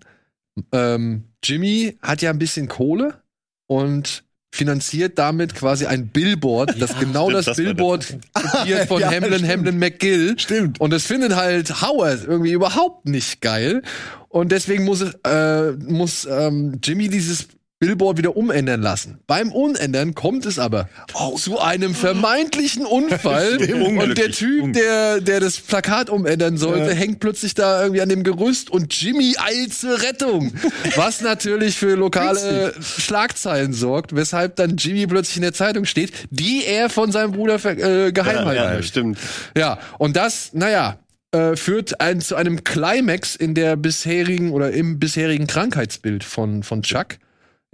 [0.71, 3.21] Ähm, Jimmy hat ja ein bisschen Kohle
[3.67, 4.23] und
[4.55, 9.11] finanziert damit quasi ein Billboard, das ja, genau stimmt, das, das Billboard kopiert von ja,
[9.11, 10.39] Hamlin, Hamlin McGill.
[10.39, 10.79] Stimmt.
[10.79, 13.81] Und das findet halt Howard irgendwie überhaupt nicht geil.
[14.29, 17.49] Und deswegen muss, äh, muss ähm, Jimmy dieses
[17.85, 19.19] Billboard wieder umändern lassen.
[19.27, 21.35] Beim Umändern kommt es aber oh.
[21.35, 23.57] zu einem vermeintlichen Unfall
[23.99, 26.95] und der Typ, der, der das Plakat umändern sollte, ja.
[26.95, 30.53] hängt plötzlich da irgendwie an dem Gerüst und Jimmy eilt zur Rettung.
[30.95, 36.65] Was natürlich für lokale Schlagzeilen sorgt, weshalb dann Jimmy plötzlich in der Zeitung steht, die
[36.65, 39.19] er von seinem Bruder äh, geheim ja, ja, stimmt.
[39.55, 40.97] Ja, und das, naja,
[41.31, 46.81] äh, führt ein, zu einem Climax in der bisherigen oder im bisherigen Krankheitsbild von, von
[46.81, 47.17] Chuck.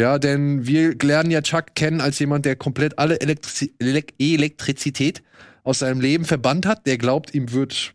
[0.02, 5.22] Ja, denn wir lernen ja Chuck kennen als jemand, der komplett alle Elektriz Elektrizität
[5.64, 6.88] aus seinem Leben verbannt hat.
[6.88, 7.94] Der glaubt, ihm wird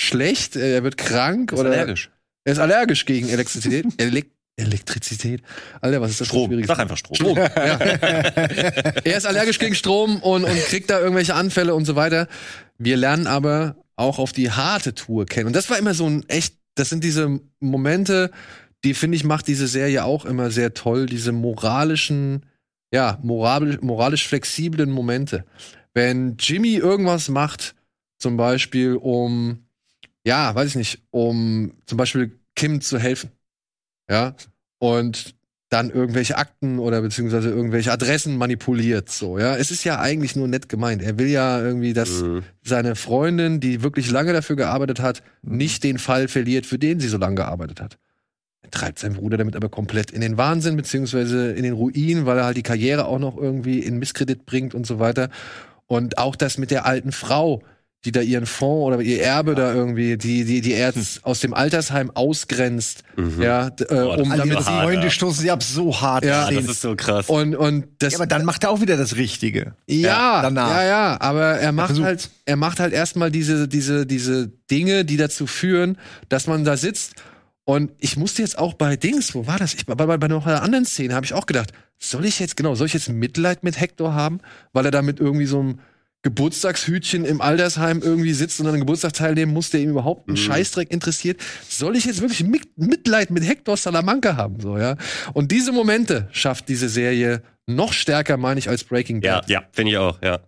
[0.00, 2.10] schlecht, äh, er wird krank ist oder allergisch.
[2.44, 3.84] Er ist allergisch gegen Elektrizität.
[3.98, 5.42] Elek Elektrizität.
[5.82, 6.64] Alter, was ist das Strom.
[6.64, 7.16] Sag einfach Strom.
[7.16, 7.36] Strom.
[7.36, 7.50] ja.
[7.54, 12.28] er ist allergisch gegen Strom und, und kriegt da irgendwelche Anfälle und so weiter.
[12.78, 15.48] Wir lernen aber auch auf die harte Tour kennen.
[15.48, 18.30] Und das war immer so ein echt, das sind diese Momente,
[18.84, 22.46] die finde ich macht diese Serie auch immer sehr toll, diese moralischen,
[22.92, 25.44] ja, moralisch, moralisch flexiblen Momente.
[25.94, 27.74] Wenn Jimmy irgendwas macht,
[28.18, 29.64] zum Beispiel um,
[30.24, 33.30] ja, weiß ich nicht, um zum Beispiel Kim zu helfen,
[34.10, 34.34] ja,
[34.78, 35.36] und
[35.68, 39.56] dann irgendwelche Akten oder beziehungsweise irgendwelche Adressen manipuliert, so, ja.
[39.56, 41.02] Es ist ja eigentlich nur nett gemeint.
[41.02, 42.42] Er will ja irgendwie, dass mhm.
[42.62, 47.08] seine Freundin, die wirklich lange dafür gearbeitet hat, nicht den Fall verliert, für den sie
[47.08, 47.98] so lange gearbeitet hat
[48.70, 52.44] treibt sein Bruder damit aber komplett in den Wahnsinn, beziehungsweise in den Ruin, weil er
[52.44, 55.28] halt die Karriere auch noch irgendwie in Misskredit bringt und so weiter.
[55.86, 57.62] Und auch das mit der alten Frau,
[58.04, 59.56] die da ihren Fonds oder ihr Erbe ja.
[59.56, 61.24] da irgendwie, die, die, die er jetzt hm.
[61.24, 63.40] aus dem Altersheim ausgrenzt, mhm.
[63.40, 66.24] ja, äh, um damit sie Freunde stoßen sie ab so hart.
[66.24, 67.28] Ja, das ist so krass.
[67.28, 69.74] Und, und das, ja, aber dann macht er auch wieder das Richtige.
[69.86, 70.70] Ja, ja danach.
[70.70, 75.16] ja, ja, aber er macht halt, er macht halt erstmal diese, diese, diese Dinge, die
[75.16, 75.96] dazu führen,
[76.28, 77.14] dass man da sitzt
[77.64, 79.74] und ich musste jetzt auch bei Dings, wo war das?
[79.74, 82.56] Ich, bei, bei, bei noch einer anderen Szene habe ich auch gedacht, soll ich jetzt,
[82.56, 84.40] genau, soll ich jetzt Mitleid mit Hector haben,
[84.72, 85.78] weil er da mit irgendwie so einem
[86.22, 90.36] Geburtstagshütchen im Altersheim irgendwie sitzt und an einem Geburtstag teilnehmen muss, der ihm überhaupt einen
[90.36, 90.42] mhm.
[90.42, 91.40] Scheißdreck interessiert.
[91.68, 92.44] Soll ich jetzt wirklich
[92.76, 94.96] Mitleid mit Hector Salamanca haben, so, ja?
[95.32, 99.48] Und diese Momente schafft diese Serie noch stärker, meine ich, als Breaking Bad.
[99.48, 100.40] Ja, ja, finde ich auch, ja.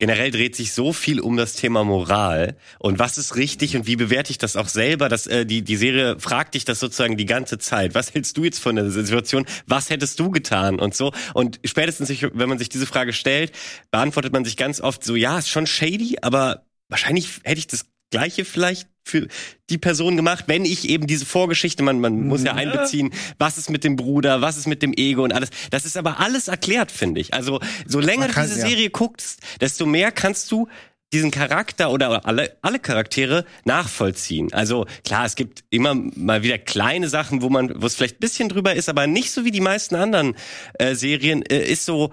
[0.00, 3.96] Generell dreht sich so viel um das Thema Moral und was ist richtig und wie
[3.96, 5.08] bewerte ich das auch selber.
[5.08, 7.96] Dass, äh, die, die Serie fragt dich das sozusagen die ganze Zeit.
[7.96, 9.44] Was hältst du jetzt von der Situation?
[9.66, 11.12] Was hättest du getan und so?
[11.34, 13.50] Und spätestens, wenn man sich diese Frage stellt,
[13.90, 17.84] beantwortet man sich ganz oft so, ja, ist schon shady, aber wahrscheinlich hätte ich das
[18.10, 19.26] Gleiche vielleicht für
[19.70, 23.70] die Person gemacht, wenn ich eben diese Vorgeschichte, man, man muss ja, einbeziehen, was ist
[23.70, 25.50] mit dem Bruder, was ist mit dem Ego und alles.
[25.70, 27.34] Das ist aber alles erklärt, finde ich.
[27.34, 30.68] Also, so länger kann, du diese Serie guckst, desto mehr kannst du
[31.12, 34.52] diesen Charakter oder alle, alle Charaktere nachvollziehen.
[34.52, 38.20] Also klar, es gibt immer mal wieder kleine Sachen, wo man, wo es vielleicht ein
[38.20, 40.36] bisschen drüber ist, aber nicht so wie die meisten anderen
[40.74, 42.12] äh, Serien, äh, ist so,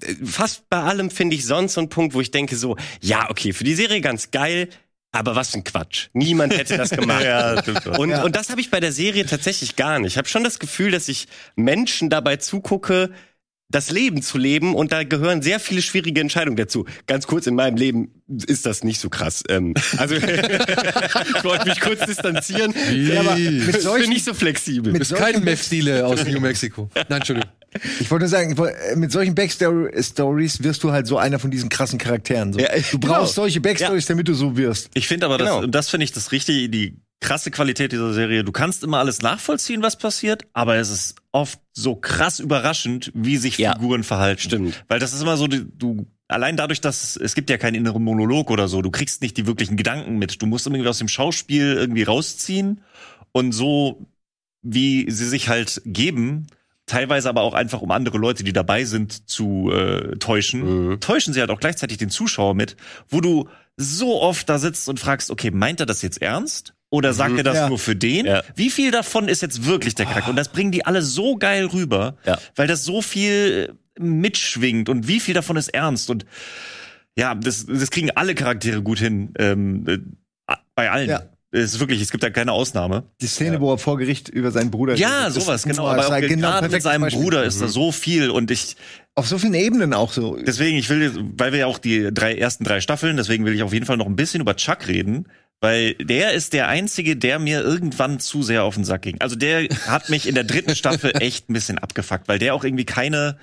[0.00, 3.28] äh, fast bei allem finde ich sonst so ein Punkt, wo ich denke so, ja,
[3.30, 4.68] okay, für die Serie ganz geil,
[5.16, 6.08] aber was für ein Quatsch.
[6.12, 7.24] Niemand hätte das gemacht.
[7.24, 7.62] ja,
[7.98, 8.22] und, ja.
[8.22, 10.12] und das habe ich bei der Serie tatsächlich gar nicht.
[10.12, 13.10] Ich habe schon das Gefühl, dass ich Menschen dabei zugucke,
[13.68, 16.86] das Leben zu leben und da gehören sehr viele schwierige Entscheidungen dazu.
[17.06, 19.42] Ganz kurz in meinem Leben ist das nicht so krass.
[19.48, 22.72] Ähm, also ich wollte mich kurz distanzieren.
[22.94, 24.92] Ja, aber mit solchen, bin nicht so flexibel.
[24.92, 26.88] Mit keinen Meth-Dealer aus New Mexico.
[26.94, 27.50] Nein, Entschuldigung.
[28.00, 31.68] Ich wollte nur sagen, äh, mit solchen Backstories wirst du halt so einer von diesen
[31.68, 32.52] krassen Charakteren.
[32.52, 32.60] So.
[32.60, 33.44] Ja, du brauchst genau.
[33.44, 34.14] solche Backstories, ja.
[34.14, 34.90] damit du so wirst.
[34.94, 35.62] Ich finde aber, genau.
[35.62, 38.44] das, das finde ich das Richtige, die krasse Qualität dieser Serie.
[38.44, 43.36] Du kannst immer alles nachvollziehen, was passiert, aber es ist oft so krass überraschend, wie
[43.36, 43.74] sich ja.
[43.74, 44.40] Figuren verhalten.
[44.40, 44.84] Stimmt.
[44.88, 48.50] Weil das ist immer so, du allein dadurch, dass es gibt ja keinen inneren Monolog
[48.50, 50.42] oder so, du kriegst nicht die wirklichen Gedanken mit.
[50.42, 52.80] Du musst irgendwie aus dem Schauspiel irgendwie rausziehen
[53.32, 54.06] und so
[54.62, 56.48] wie sie sich halt geben,
[56.86, 61.00] teilweise aber auch einfach, um andere Leute, die dabei sind, zu äh, täuschen, mhm.
[61.00, 62.76] täuschen sie halt auch gleichzeitig den Zuschauer mit,
[63.08, 66.74] wo du so oft da sitzt und fragst, okay, meint er das jetzt ernst?
[66.90, 67.68] Oder sagt mhm, er das ja.
[67.68, 68.26] nur für den?
[68.26, 68.42] Ja.
[68.54, 70.30] Wie viel davon ist jetzt wirklich der Charakter?
[70.30, 72.38] Und das bringen die alle so geil rüber, ja.
[72.54, 76.26] weil das so viel äh, mitschwingt und wie viel davon ist ernst und
[77.18, 79.98] ja, das, das kriegen alle Charaktere gut hin, ähm, äh,
[80.74, 81.08] bei allen.
[81.08, 81.22] Ja.
[81.52, 83.04] Es ist wirklich, es gibt da keine Ausnahme.
[83.20, 85.86] Die Szene, wo er vor Gericht über seinen Bruder Ja, sowas, genau.
[85.86, 87.22] Aber auch halt genau gerade mit seinem Beispiel.
[87.22, 88.76] Bruder ist da so viel und ich,
[89.14, 90.36] Auf so vielen Ebenen auch so.
[90.36, 93.62] deswegen, ich will, weil wir ja auch die drei ersten drei Staffeln, deswegen will ich
[93.62, 95.28] auf jeden Fall noch ein bisschen über Chuck reden,
[95.60, 99.20] weil der ist der einzige, der mir irgendwann zu sehr auf den Sack ging.
[99.20, 102.64] Also der hat mich in der dritten Staffel echt ein bisschen abgefuckt, weil der auch
[102.64, 103.38] irgendwie keine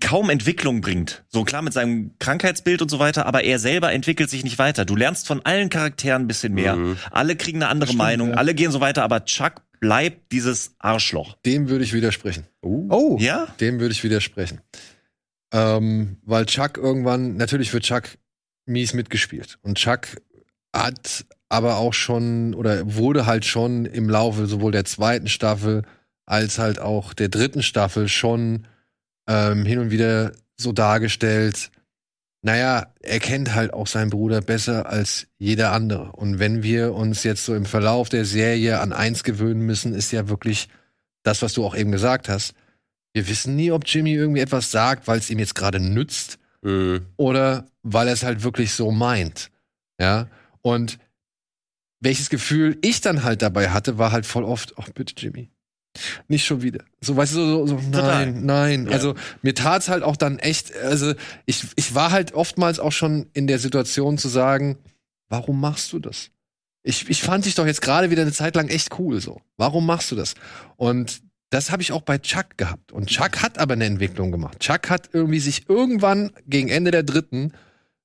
[0.00, 1.24] kaum Entwicklung bringt.
[1.28, 4.84] So klar mit seinem Krankheitsbild und so weiter, aber er selber entwickelt sich nicht weiter.
[4.84, 6.78] Du lernst von allen Charakteren ein bisschen mehr.
[7.10, 8.34] Alle kriegen eine andere stimmt, Meinung, ja.
[8.36, 11.36] alle gehen so weiter, aber Chuck bleibt dieses Arschloch.
[11.44, 12.46] Dem würde ich widersprechen.
[12.62, 13.48] Oh, Ja?
[13.60, 14.60] Dem würde ich widersprechen.
[15.52, 18.04] Ähm, weil Chuck irgendwann, natürlich wird Chuck
[18.66, 19.58] mies mitgespielt.
[19.62, 20.06] Und Chuck
[20.74, 25.82] hat aber auch schon oder wurde halt schon im Laufe sowohl der zweiten Staffel
[26.26, 28.66] als halt auch der dritten Staffel schon
[29.28, 31.70] ähm, hin und wieder so dargestellt.
[32.42, 36.12] Naja, er kennt halt auch seinen Bruder besser als jeder andere.
[36.12, 40.12] Und wenn wir uns jetzt so im Verlauf der Serie an eins gewöhnen müssen, ist
[40.12, 40.68] ja wirklich
[41.22, 42.54] das, was du auch eben gesagt hast.
[43.14, 47.06] Wir wissen nie, ob Jimmy irgendwie etwas sagt, weil es ihm jetzt gerade nützt Mhm.
[47.18, 49.50] oder weil er es halt wirklich so meint.
[50.00, 50.28] Ja.
[50.64, 50.98] Und
[52.00, 55.50] welches Gefühl ich dann halt dabei hatte, war halt voll oft, ach bitte Jimmy.
[56.26, 56.84] Nicht schon wieder.
[57.00, 58.26] So, weißt du, so, so Total.
[58.26, 58.86] nein, nein.
[58.86, 58.92] Ja.
[58.92, 61.14] Also mir tat's halt auch dann echt, also
[61.46, 64.78] ich, ich war halt oftmals auch schon in der Situation zu sagen,
[65.28, 66.30] warum machst du das?
[66.82, 69.40] Ich, ich fand dich doch jetzt gerade wieder eine Zeit lang echt cool so.
[69.56, 70.34] Warum machst du das?
[70.76, 72.90] Und das habe ich auch bei Chuck gehabt.
[72.90, 74.60] Und Chuck hat aber eine Entwicklung gemacht.
[74.60, 77.52] Chuck hat irgendwie sich irgendwann gegen Ende der dritten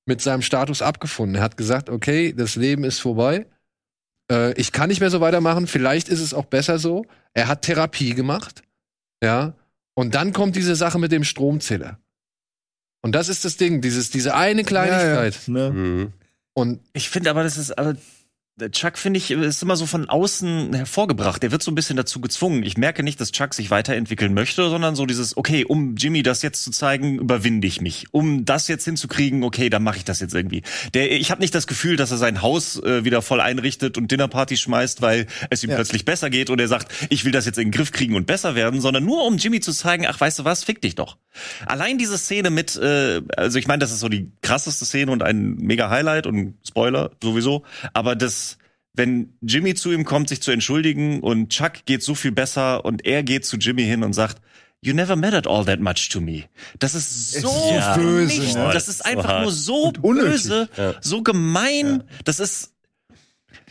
[0.10, 1.36] mit seinem Status abgefunden.
[1.36, 3.46] Er hat gesagt, okay, das Leben ist vorbei.
[4.30, 5.68] Äh, ich kann nicht mehr so weitermachen.
[5.68, 7.06] Vielleicht ist es auch besser so.
[7.34, 8.64] Er hat Therapie gemacht.
[9.24, 9.54] Ja.
[9.94, 12.00] Und dann kommt diese Sache mit dem Stromzähler.
[13.02, 15.40] Und das ist das Ding, dieses, diese eine Kleinigkeit.
[15.48, 15.70] Ja, ja.
[15.70, 15.72] Ne?
[15.72, 16.14] Mhm.
[16.54, 18.02] Und Ich finde aber, das ist, aber der
[18.72, 21.42] Chuck, finde ich, ist immer so von außen hervorgebracht.
[21.42, 22.64] Der wird so ein bisschen dazu gezwungen.
[22.64, 26.42] Ich merke nicht, dass Chuck sich weiterentwickeln möchte, sondern so dieses, okay, um Jimmy das
[26.42, 28.08] jetzt zu zeigen, überwinde ich mich.
[28.12, 30.64] Um das jetzt hinzukriegen, okay, dann mache ich das jetzt irgendwie.
[30.94, 34.12] Der, ich habe nicht das Gefühl, dass er sein Haus äh, wieder voll einrichtet und
[34.12, 35.76] Dinnerparty schmeißt, weil es ihm Ja.
[35.78, 38.26] plötzlich besser geht und er sagt, ich will das jetzt in den Griff kriegen und
[38.28, 41.18] besser werden, sondern nur um Jimmy zu zeigen, ach, weißt du was, fick dich doch.
[41.66, 45.24] Allein diese Szene mit, äh, also ich meine, das ist so die krasseste Szene und
[45.24, 48.49] ein mega Highlight und Spoiler sowieso, aber das,
[49.00, 53.06] wenn Jimmy zu ihm kommt, sich zu entschuldigen und Chuck geht so viel besser und
[53.06, 54.38] er geht zu Jimmy hin und sagt,
[54.82, 56.44] You never mattered all that much to me.
[56.78, 58.70] Das ist so ist böse, nicht, ne?
[58.72, 60.94] das ist einfach nur so böse, Ja.
[61.02, 62.04] so gemein.
[62.24, 62.74] Das ist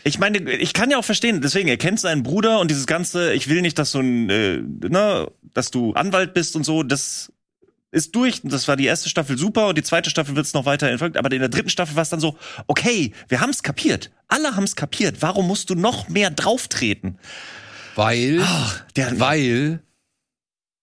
[0.05, 3.33] ich meine, ich kann ja auch verstehen, deswegen, er kennt seinen Bruder und dieses ganze,
[3.35, 7.33] ich will nicht, dass du ein, äh, ne, dass du Anwalt bist und so, das
[7.91, 8.41] ist durch.
[8.45, 11.17] Das war die erste Staffel super und die zweite Staffel wird es noch weiter entfolgt.
[11.17, 12.37] Aber in der dritten Staffel war es dann so,
[12.67, 14.11] okay, wir haben es kapiert.
[14.29, 15.17] Alle haben es kapiert.
[15.21, 17.19] Warum musst du noch mehr drauftreten?
[17.99, 18.41] weil,
[18.97, 19.81] Der, weil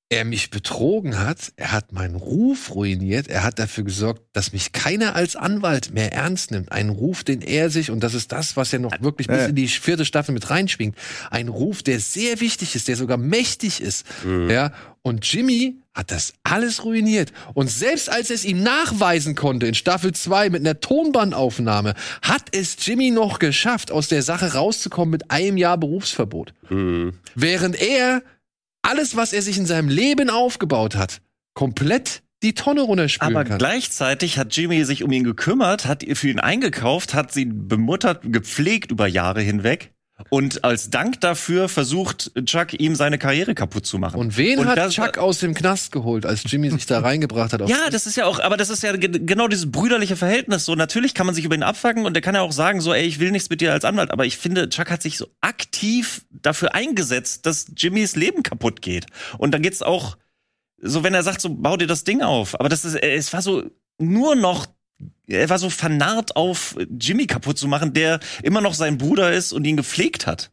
[0.10, 4.72] er mich betrogen hat, er hat meinen Ruf ruiniert, er hat dafür gesorgt, dass mich
[4.72, 6.72] keiner als Anwalt mehr ernst nimmt.
[6.72, 9.45] Ein Ruf, den er sich, und das ist das, was ja noch wirklich bis Ja.
[9.47, 10.95] in die vierte Staffel mit reinschwingt,
[11.32, 14.06] ein Ruf, der sehr wichtig ist, der sogar mächtig ist.
[14.47, 17.32] Ja, und Jimmy hat das alles ruiniert.
[17.56, 22.43] Und selbst als er es ihm nachweisen konnte in Staffel 2 mit einer Tonbandaufnahme, hat
[22.51, 26.53] es Jimmy noch geschafft, aus der Sache rauszukommen mit einem Jahr Berufsverbot.
[26.70, 27.14] Mhm.
[27.34, 28.22] Während er
[28.86, 31.22] alles, was er sich in seinem Leben aufgebaut hat,
[31.54, 33.58] komplett die Tonne runterspülen aber kann.
[33.58, 38.92] gleichzeitig hat Jimmy sich um ihn gekümmert, hat für ihn eingekauft, hat sie bemuttert, gepflegt
[38.92, 39.95] über Jahre hinweg.
[40.30, 44.18] Und als Dank dafür versucht Chuck ihm seine Karriere kaputt zu machen.
[44.18, 47.51] Und wen Und hat das- Chuck aus dem Knast geholt, als Jimmy sich da reingebracht
[47.51, 47.68] hat?
[47.68, 50.63] Ja, das ist ja auch, aber das ist ja ge- genau dieses brüderliche Verhältnis.
[50.66, 52.93] So, natürlich kann man sich über ihn abfacken und der kann ja auch sagen, so,
[52.93, 54.11] ey, ich will nichts mit dir als Anwalt.
[54.11, 59.07] Aber ich finde, Chuck hat sich so aktiv dafür eingesetzt, dass Jimmys Leben kaputt geht.
[59.38, 60.18] Und dann geht's auch,
[60.82, 62.57] so, wenn er sagt, so, bau dir das Ding auf.
[62.59, 63.63] Aber das ist, es war so
[63.97, 64.66] nur noch,
[65.28, 69.53] er war so vernarrt auf Jimmy kaputt zu machen, der immer noch sein Bruder ist
[69.53, 70.51] und ihn gepflegt hat.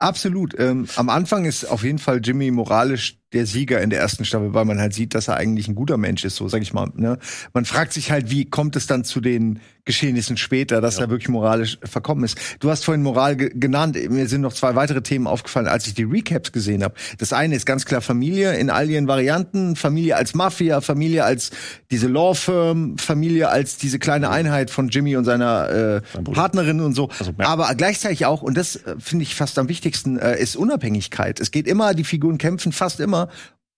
[0.00, 0.54] Absolut.
[0.58, 4.54] Ähm, am Anfang ist auf jeden Fall Jimmy moralisch der Sieger in der ersten Staffel,
[4.54, 6.88] weil man halt sieht, dass er eigentlich ein guter Mensch ist, so sag ich mal.
[6.94, 7.18] Ne?
[7.52, 9.58] Man fragt sich halt, wie kommt es dann zu den
[9.88, 12.36] Geschehnissen später, dass er wirklich moralisch verkommen ist.
[12.60, 13.96] Du hast vorhin Moral ge genannt.
[14.10, 16.94] Mir sind noch zwei weitere Themen aufgefallen, als ich die Recaps gesehen habe.
[17.16, 19.76] Das eine ist ganz klar Familie in all ihren Varianten.
[19.76, 21.52] Familie als Mafia, Familie als
[21.90, 26.92] diese Law Firm, Familie als diese kleine Einheit von Jimmy und seiner äh, Partnerin und
[26.92, 27.08] so.
[27.18, 27.46] Also, ja.
[27.46, 31.40] Aber gleichzeitig auch, und das äh, finde ich fast am wichtigsten, äh, ist Unabhängigkeit.
[31.40, 33.30] Es geht immer, die Figuren kämpfen fast immer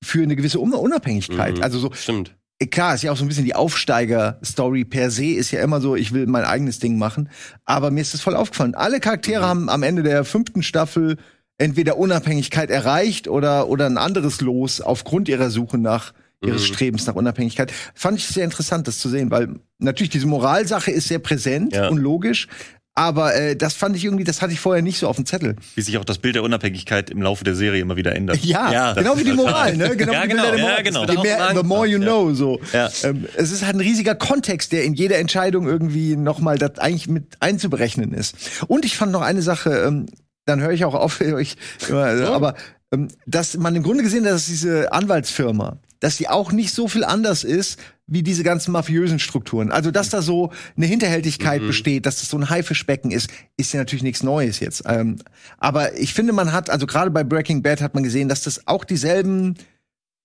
[0.03, 1.59] für eine gewisse Un Unabhängigkeit.
[1.59, 1.63] Mhm.
[1.63, 2.35] Also so, Stimmt.
[2.67, 5.97] Klar, ist ja auch so ein bisschen die Aufsteiger-Story per se, ist ja immer so,
[5.97, 7.31] ich will mein eigenes Ding machen.
[7.65, 8.75] Aber mir ist das voll aufgefallen.
[8.75, 9.47] Alle Charaktere mhm.
[9.47, 11.17] haben am Ende der fünften Staffel
[11.59, 16.75] entweder Unabhängigkeit erreicht oder, oder ein anderes Los aufgrund ihrer Suche nach ihres mhm.
[16.75, 17.73] Strebens nach Unabhängigkeit.
[17.95, 21.89] Fand ich sehr interessant, das zu sehen, weil natürlich diese Moralsache ist sehr präsent ja.
[21.89, 22.49] und logisch,
[22.95, 25.57] aber äh, das fand ich irgendwie, das hatte ich vorher nicht so auf dem Zettel.
[25.75, 28.45] Wie sich auch das Bild der Unabhängigkeit im Laufe der Serie immer wieder ändert.
[28.45, 29.97] Ja, ja genau wie die Moral, ne?
[29.97, 30.59] Genau ja, wie die genau, Moral.
[30.59, 31.05] Ja, genau.
[31.07, 32.61] Je mehr, the more you know, so.
[32.73, 32.91] Ja.
[33.05, 37.09] Ähm, es ist halt ein riesiger Kontext, der in jeder Entscheidung irgendwie nochmal das eigentlich
[37.09, 38.37] mit einzuberechnen ist.
[38.67, 40.07] Und ich fand noch eine Sache, ähm,
[40.47, 41.57] dann höre ich auch auf, ich,
[41.89, 42.33] immer, oh.
[42.33, 42.55] aber
[42.93, 46.89] ähm, dass man im Grunde gesehen hat, dass diese Anwaltsfirma, dass die auch nicht so
[46.89, 49.71] viel anders ist wie diese ganzen mafiösen Strukturen.
[49.71, 51.69] Also, dass da so eine Hinterhältigkeit mhm.
[51.69, 54.83] besteht, dass das so ein Haifischbecken ist, ist ja natürlich nichts Neues jetzt.
[54.87, 55.17] Ähm,
[55.59, 58.67] aber ich finde, man hat, also gerade bei Breaking Bad hat man gesehen, dass das
[58.67, 59.55] auch dieselben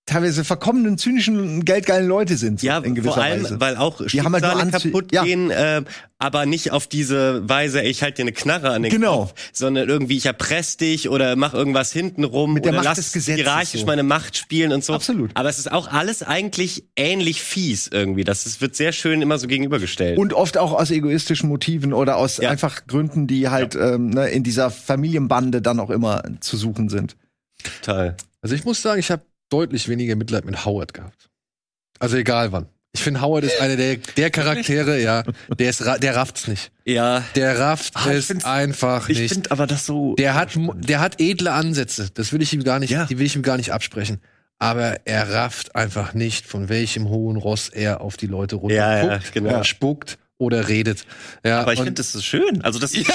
[0.06, 2.62] teilweise verkommenen, zynischen, geldgeilen Leute sind.
[2.62, 3.60] Ja, in gewisser vor allem, Weise.
[3.60, 5.24] weil auch die haben halt nur kaputt ja.
[5.24, 5.82] gehen, äh,
[6.18, 9.26] aber nicht auf diese Weise, ich halte dir eine Knarre an den genau.
[9.26, 12.96] Kopf, sondern irgendwie ich erpress dich oder mach irgendwas hintenrum Mit der oder Macht lass
[12.98, 13.86] des Gesetzes hierarchisch so.
[13.86, 14.94] meine Macht spielen und so.
[14.94, 15.32] Absolut.
[15.34, 18.22] Aber es ist auch alles eigentlich ähnlich fies irgendwie.
[18.22, 20.18] Das ist, wird sehr schön immer so gegenübergestellt.
[20.18, 22.48] Und oft auch aus egoistischen Motiven oder aus ja.
[22.48, 23.94] einfach Gründen, die halt ja.
[23.94, 27.16] ähm, ne, in dieser Familienbande dann auch immer zu suchen sind.
[27.82, 28.16] Total.
[28.40, 31.28] Also ich muss sagen, ich habe deutlich weniger Mitleid mit Howard gehabt.
[31.98, 32.66] Also egal wann.
[32.92, 35.22] Ich finde, Howard ist einer der, der Charaktere, ja,
[35.58, 36.72] der ist, der rafft's nicht.
[36.86, 37.22] Ja.
[37.34, 39.20] Der rafft ah, es einfach nicht.
[39.20, 40.14] Ich finde aber das so.
[40.14, 42.08] Der hat, der hat edle Ansätze.
[42.14, 43.04] Das will ich ihm gar nicht, ja.
[43.04, 44.20] die will ich ihm gar nicht absprechen.
[44.58, 49.06] Aber er rafft einfach nicht, von welchem hohen Ross er auf die Leute runter ja,
[49.06, 49.62] ja, genau.
[49.62, 51.06] spuckt oder redet.
[51.44, 52.62] Ja, aber ich finde, das ist schön.
[52.62, 53.14] Also das ist ja.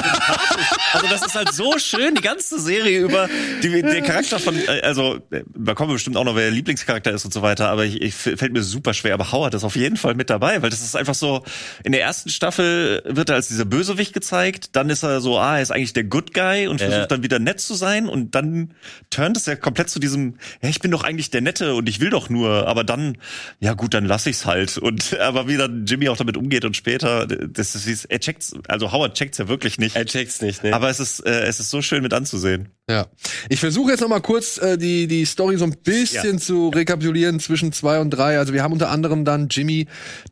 [0.94, 3.30] Also das ist halt so schön, die ganze Serie über
[3.62, 7.12] die, der Charakter von, äh, also da kommen wir bestimmt auch noch, wer der Lieblingscharakter
[7.12, 9.14] ist und so weiter, aber ich, ich fällt mir super schwer.
[9.14, 11.44] Aber Howard ist auf jeden Fall mit dabei, weil das ist einfach so,
[11.84, 15.58] in der ersten Staffel wird er als dieser Bösewicht gezeigt, dann ist er so, ah,
[15.58, 18.74] er ist eigentlich der Good Guy und versucht dann wieder nett zu sein und dann
[19.12, 22.00] turnt es ja komplett zu diesem, ja, ich bin doch eigentlich der Nette und ich
[22.00, 23.18] will doch nur, aber dann,
[23.60, 24.78] ja gut, dann lass ich's halt.
[24.78, 28.92] Und aber wie dann Jimmy auch damit umgeht und später, das ist, er checkt's, also
[28.92, 29.96] Howard checkt's ja wirklich nicht.
[29.96, 30.74] Er checkt's nicht, ne?
[30.74, 32.70] Aber es ist, äh, es ist so schön mit anzusehen.
[32.90, 33.08] Ja.
[33.50, 36.42] Ich versuche jetzt noch mal kurz äh, die, die Story so ein bisschen ja.
[36.42, 38.38] zu rekapitulieren zwischen zwei und drei.
[38.38, 39.88] Also wir haben unter anderem dann Jimmy,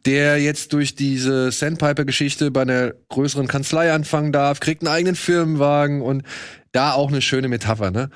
[0.05, 6.01] der jetzt durch diese Sandpiper-Geschichte bei einer größeren Kanzlei anfangen darf, kriegt einen eigenen Firmenwagen
[6.01, 6.23] und
[6.71, 8.09] da auch eine schöne Metapher, ne?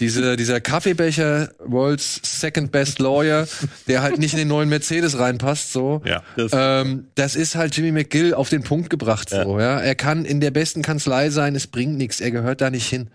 [0.00, 3.48] Diese, dieser Kaffeebecher, World's Second Best Lawyer,
[3.88, 6.02] der halt nicht in den neuen Mercedes reinpasst, so.
[6.04, 6.22] Ja.
[6.36, 9.78] Das, ähm, das ist halt Jimmy McGill auf den Punkt gebracht, so, ja.
[9.78, 9.80] ja.
[9.80, 12.20] Er kann in der besten Kanzlei sein, es bringt nichts.
[12.20, 13.08] Er gehört da nicht hin.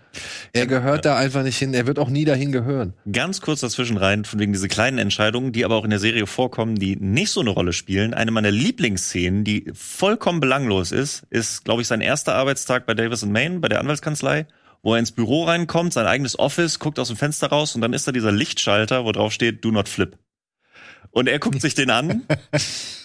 [0.52, 1.12] Er gehört ja.
[1.12, 1.72] da einfach nicht hin.
[1.72, 2.92] Er wird auch nie dahin gehören.
[3.10, 6.26] Ganz kurz dazwischen rein, von wegen diese kleinen Entscheidungen, die aber auch in der Serie
[6.26, 8.12] vorkommen, die nicht so eine Rolle spielen.
[8.12, 13.24] Eine meiner Lieblingsszenen, die vollkommen belanglos ist, ist, glaube ich, sein erster Arbeitstag bei Davis
[13.24, 14.46] Main, bei der Anwaltskanzlei
[14.84, 17.94] wo er ins Büro reinkommt, sein eigenes Office, guckt aus dem Fenster raus und dann
[17.94, 20.18] ist da dieser Lichtschalter, wo drauf steht, do not flip.
[21.10, 22.22] Und er guckt sich den an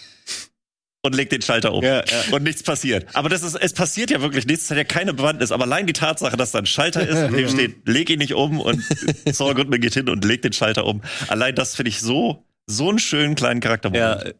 [1.01, 1.83] und legt den Schalter um.
[1.83, 2.03] Ja, ja.
[2.31, 3.05] Und nichts passiert.
[3.13, 5.53] Aber das ist, es passiert ja wirklich nichts, es hat ja keine Bewandtnis.
[5.53, 8.33] Aber allein die Tatsache, dass da ein Schalter ist, und dem steht, leg ihn nicht
[8.33, 8.83] um und
[9.31, 11.01] Saul Goodman geht hin und legt den Schalter um.
[11.29, 13.89] Allein das finde ich so, so einen schönen kleinen Charakter.
[13.93, 14.33] Ja, ja,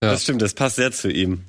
[0.00, 1.44] das stimmt, das passt sehr zu ihm.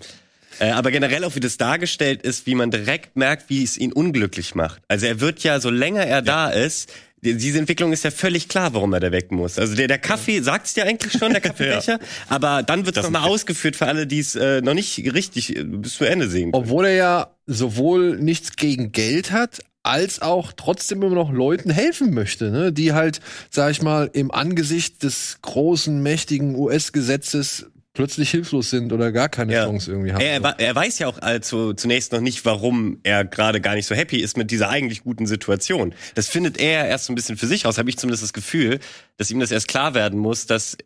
[0.59, 3.93] Äh, aber generell auch, wie das dargestellt ist, wie man direkt merkt, wie es ihn
[3.93, 4.81] unglücklich macht.
[4.87, 6.21] Also er wird ja, so länger er ja.
[6.21, 6.91] da ist,
[7.21, 9.57] diese Entwicklung ist ja völlig klar, warum er da weg muss.
[9.57, 12.07] Also der, der Kaffee sagt es dir eigentlich schon, der Kaffeebecher, ja.
[12.29, 15.63] aber dann wird es nochmal ausgeführt für alle, die es äh, noch nicht richtig äh,
[15.63, 16.63] bis zu Ende sehen können.
[16.63, 22.13] Obwohl er ja sowohl nichts gegen Geld hat, als auch trotzdem immer noch Leuten helfen
[22.13, 22.73] möchte, ne?
[22.73, 27.67] die halt, sag ich mal, im Angesicht des großen, mächtigen US-Gesetzes
[27.97, 29.65] plötzlich hilflos sind oder gar keine ja.
[29.65, 30.21] Chance irgendwie haben.
[30.21, 33.95] Er, er, weiß ja auch also zunächst noch nicht, warum er gerade gar nicht so
[33.95, 35.95] happy ist mit dieser eigentlich guten Situation.
[36.13, 38.79] Das findet er erst so ein bisschen für sich raus, habe ich zumindest das Gefühl,
[39.17, 40.77] dass ihm das erst klar werden muss, dass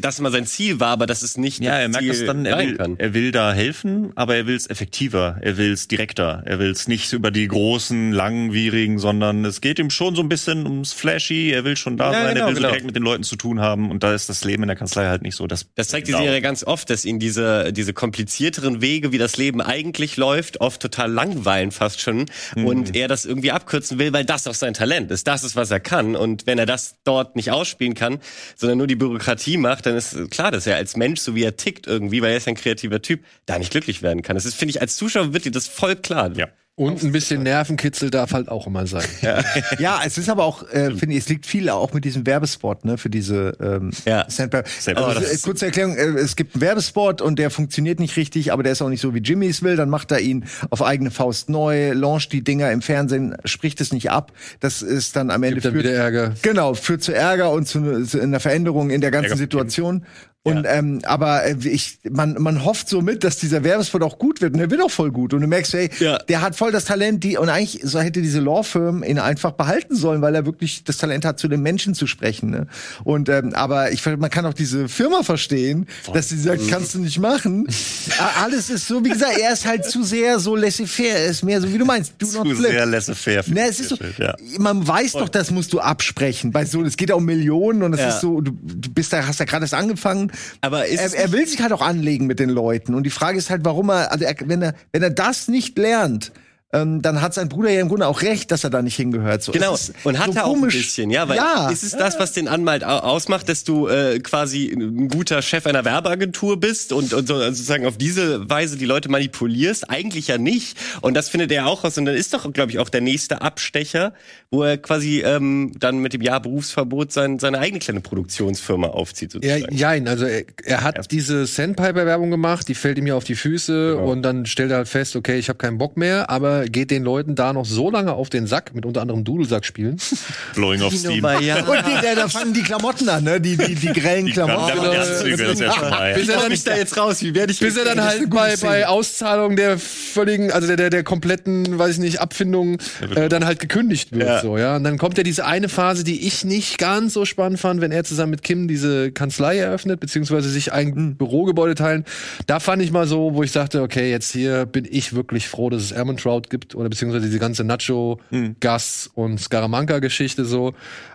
[0.00, 2.58] das immer sein Ziel war, aber das ist nicht Ja, er merkt es dann, er
[2.58, 2.96] will, kann.
[2.98, 6.70] er will da helfen, aber er will es effektiver, er will es direkter, er will
[6.70, 10.92] es nicht über die großen, langwierigen, sondern es geht ihm schon so ein bisschen ums
[10.92, 12.68] Flashy, er will schon da ja, sein, genau, er will genau.
[12.68, 14.76] so direkt mit den Leuten zu tun haben und da ist das Leben in der
[14.76, 15.46] Kanzlei halt nicht so.
[15.46, 19.38] Das, das zeigt die Serie ganz oft, dass ihn diese, diese komplizierteren Wege, wie das
[19.38, 22.66] Leben eigentlich läuft, oft total langweilen fast schon mhm.
[22.66, 25.70] und er das irgendwie abkürzen will, weil das auch sein Talent ist, das ist, was
[25.70, 28.18] er kann und wenn er das dort nicht ausspielen kann,
[28.56, 31.44] sondern nur die Bürokratie Energie macht, dann ist klar, dass er als Mensch, so wie
[31.44, 34.36] er tickt irgendwie, weil er ist ein kreativer Typ, da nicht glücklich werden kann.
[34.36, 36.32] Das ist, finde ich, als Zuschauer wird dir das voll klar.
[36.36, 36.48] Ja.
[36.76, 39.04] Und ein bisschen Nervenkitzel darf halt auch immer sein.
[39.22, 39.44] Ja,
[39.78, 42.84] ja es ist aber auch, äh, finde ich, es liegt viel auch mit diesem Werbespot,
[42.84, 44.24] ne, für diese ähm, ja.
[44.28, 44.64] Sandbar.
[44.84, 48.64] Also, oh, kurze Erklärung, äh, es gibt einen Werbespot und der funktioniert nicht richtig, aber
[48.64, 49.76] der ist auch nicht so, wie Jimmy es will.
[49.76, 53.92] Dann macht er ihn auf eigene Faust neu, launcht die Dinger im Fernsehen, spricht es
[53.92, 54.32] nicht ab.
[54.58, 56.34] Das ist dann am Ende Gibt dann wieder Ärger.
[56.42, 60.04] Genau, führt zu Ärger und zu, zu einer Veränderung in der ganzen Ärger Situation.
[60.46, 60.74] Und ja.
[60.74, 64.52] ähm, aber äh, ich, man, man hofft so mit, dass dieser Werbespot auch gut wird
[64.52, 65.32] und der wird auch voll gut.
[65.32, 66.18] Und du merkst, ey, ja.
[66.18, 69.96] der hat voll das Talent, die und eigentlich so hätte diese Law-Firm ihn einfach behalten
[69.96, 72.50] sollen, weil er wirklich das Talent hat, zu den Menschen zu sprechen.
[72.50, 72.66] Ne?
[73.04, 76.14] Und ähm, aber ich man kann auch diese Firma verstehen, voll.
[76.14, 77.66] dass sie sagt, kannst du nicht machen.
[78.42, 81.20] Alles ist so, wie gesagt, er ist halt zu sehr so laissez-faire.
[81.20, 83.44] Er ist mehr so, wie du meinst, du Zu sehr laissez-faire.
[83.46, 84.34] Ne, es ist so, ja.
[84.58, 85.22] Man weiß voll.
[85.22, 86.50] doch, das musst du absprechen.
[86.50, 89.26] Bei so, es geht ja um Millionen und es ist so, du, du bist da,
[89.26, 92.50] hast ja gerade erst angefangen aber er, er, will sich halt auch anlegen mit den
[92.50, 92.94] Leuten.
[92.94, 95.78] Und die Frage ist halt, warum er, also er, wenn er, wenn er das nicht
[95.78, 96.32] lernt,
[96.74, 99.42] ähm, dann hat sein Bruder ja im Grunde auch recht, dass er da nicht hingehört.
[99.42, 101.70] So, genau, und hat so er auch ein bisschen, ja, weil ja.
[101.70, 105.84] ist es das, was den Anwalt ausmacht, dass du äh, quasi ein guter Chef einer
[105.84, 109.88] Werbeagentur bist und, und so, also sozusagen auf diese Weise die Leute manipulierst?
[109.88, 110.76] Eigentlich ja nicht.
[111.00, 111.96] Und das findet er auch raus.
[111.96, 114.12] Und dann ist doch, glaube ich, auch der nächste Abstecher,
[114.50, 119.32] wo er quasi ähm, dann mit dem Jahr Berufsverbot sein, seine eigene kleine Produktionsfirma aufzieht.
[119.32, 119.74] Sozusagen.
[119.74, 121.12] Ja, nein, also er, er hat Erst.
[121.12, 124.10] diese Sandpiper-Werbung gemacht, die fällt ihm ja auf die Füße genau.
[124.10, 127.02] und dann stellt er halt fest, okay, ich habe keinen Bock mehr, aber geht den
[127.02, 129.96] Leuten da noch so lange auf den Sack, mit unter anderem Dudelsack spielen.
[130.54, 131.24] Blowing off Steam.
[131.40, 131.56] Ja.
[131.64, 133.40] Und die, da, da fangen die Klamotten an, ne?
[133.40, 134.74] Die, die, die grellen die Klamotten.
[134.74, 134.90] Genau.
[134.90, 137.22] Bis er dann, ich da jetzt raus?
[137.22, 140.90] Wie werde ich Bis er dann halt bei, bei Auszahlung der völligen, also der, der,
[140.90, 142.78] der kompletten, weiß ich nicht, Abfindung,
[143.14, 144.28] äh, dann halt gekündigt wird.
[144.28, 144.40] Ja.
[144.40, 144.76] So, ja.
[144.76, 147.92] Und dann kommt ja diese eine Phase, die ich nicht ganz so spannend fand, wenn
[147.92, 151.16] er zusammen mit Kim diese Kanzlei eröffnet, beziehungsweise sich ein mhm.
[151.16, 152.04] Bürogebäude teilen.
[152.46, 155.70] Da fand ich mal so, wo ich sagte, okay, jetzt hier bin ich wirklich froh,
[155.70, 158.54] dass es Trout gibt oder beziehungsweise diese ganze Nacho, mhm.
[158.60, 160.72] Gas und Scaramanca-Geschichte so.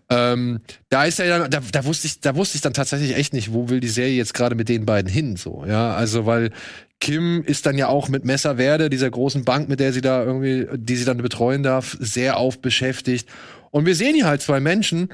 [0.09, 0.59] Ähm,
[0.89, 3.69] da ist ja da, da wusste ich, da wusste ich dann tatsächlich echt nicht, wo
[3.69, 5.95] will die Serie jetzt gerade mit den beiden hin, so, ja.
[5.95, 6.51] Also, weil
[6.99, 10.67] Kim ist dann ja auch mit Messerwerde, dieser großen Bank, mit der sie da irgendwie,
[10.75, 13.29] die sie dann betreuen darf, sehr auf beschäftigt.
[13.71, 15.09] Und wir sehen hier halt zwei Menschen,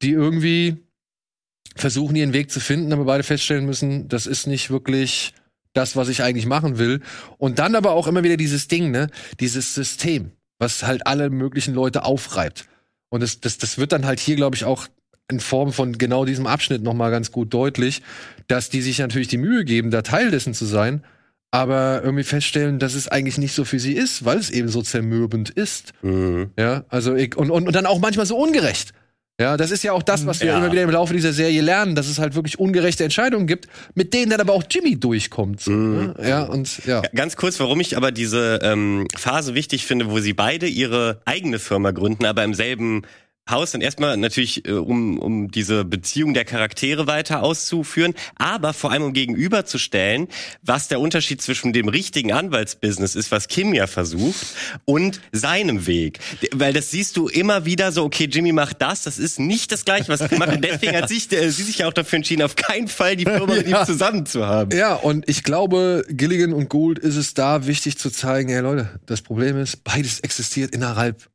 [0.00, 0.76] die irgendwie
[1.74, 5.34] versuchen, ihren Weg zu finden, aber beide feststellen müssen, das ist nicht wirklich
[5.76, 7.00] das, was ich eigentlich machen will.
[7.38, 9.08] Und dann aber auch immer wieder dieses Ding, ne,
[9.40, 12.66] dieses System, was halt alle möglichen Leute aufreibt.
[13.08, 14.88] Und das, das, das wird dann halt hier, glaube ich, auch
[15.28, 18.02] in Form von genau diesem Abschnitt noch mal ganz gut deutlich,
[18.46, 21.02] dass die sich natürlich die Mühe geben, da Teil dessen zu sein,
[21.50, 24.82] aber irgendwie feststellen, dass es eigentlich nicht so für sie ist, weil es eben so
[24.82, 25.92] zermürbend ist.
[26.02, 26.50] Mhm.
[26.58, 28.92] Ja, also ich, und, und, und dann auch manchmal so ungerecht.
[29.38, 30.56] Ja, das ist ja auch das, was wir ja.
[30.56, 34.14] immer wieder im Laufe dieser Serie lernen, dass es halt wirklich ungerechte Entscheidungen gibt, mit
[34.14, 35.60] denen dann aber auch Jimmy durchkommt.
[35.60, 36.14] So, mhm.
[36.22, 37.02] Ja, und ja.
[37.14, 41.58] Ganz kurz, warum ich aber diese ähm, Phase wichtig finde, wo sie beide ihre eigene
[41.58, 43.02] Firma gründen, aber im selben
[43.48, 48.90] Haus dann erstmal natürlich, äh, um, um diese Beziehung der Charaktere weiter auszuführen, aber vor
[48.90, 50.28] allem um gegenüberzustellen,
[50.62, 54.46] was der Unterschied zwischen dem richtigen Anwaltsbusiness ist, was Kim ja versucht,
[54.84, 56.18] und seinem Weg.
[56.52, 59.84] Weil das siehst du immer wieder so, okay, Jimmy macht das, das ist nicht das
[59.84, 60.52] gleiche, was Kim macht.
[60.52, 63.24] Und deswegen hat sich, äh, sie sich ja auch dafür entschieden, auf keinen Fall die
[63.24, 63.58] Firma ja.
[63.58, 64.76] mit ihm zusammen zu haben.
[64.76, 68.98] Ja, und ich glaube, Gilligan und Gould ist es da wichtig zu zeigen, hey Leute,
[69.06, 71.28] das Problem ist, beides existiert innerhalb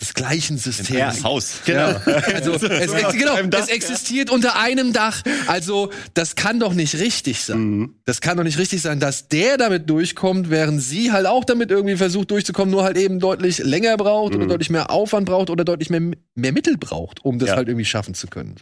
[0.00, 0.90] des gleichen Systems.
[0.90, 1.60] Ja, Haus.
[1.64, 1.94] Genau.
[2.34, 5.22] Also, es, genau, es existiert unter einem Dach.
[5.46, 7.58] Also, das kann doch nicht richtig sein.
[7.58, 7.94] Mhm.
[8.04, 11.70] Das kann doch nicht richtig sein, dass der damit durchkommt, während sie halt auch damit
[11.70, 14.40] irgendwie versucht durchzukommen, nur halt eben deutlich länger braucht mhm.
[14.40, 16.02] oder deutlich mehr Aufwand braucht oder deutlich mehr,
[16.34, 17.56] mehr Mittel braucht, um das ja.
[17.56, 18.56] halt irgendwie schaffen zu können.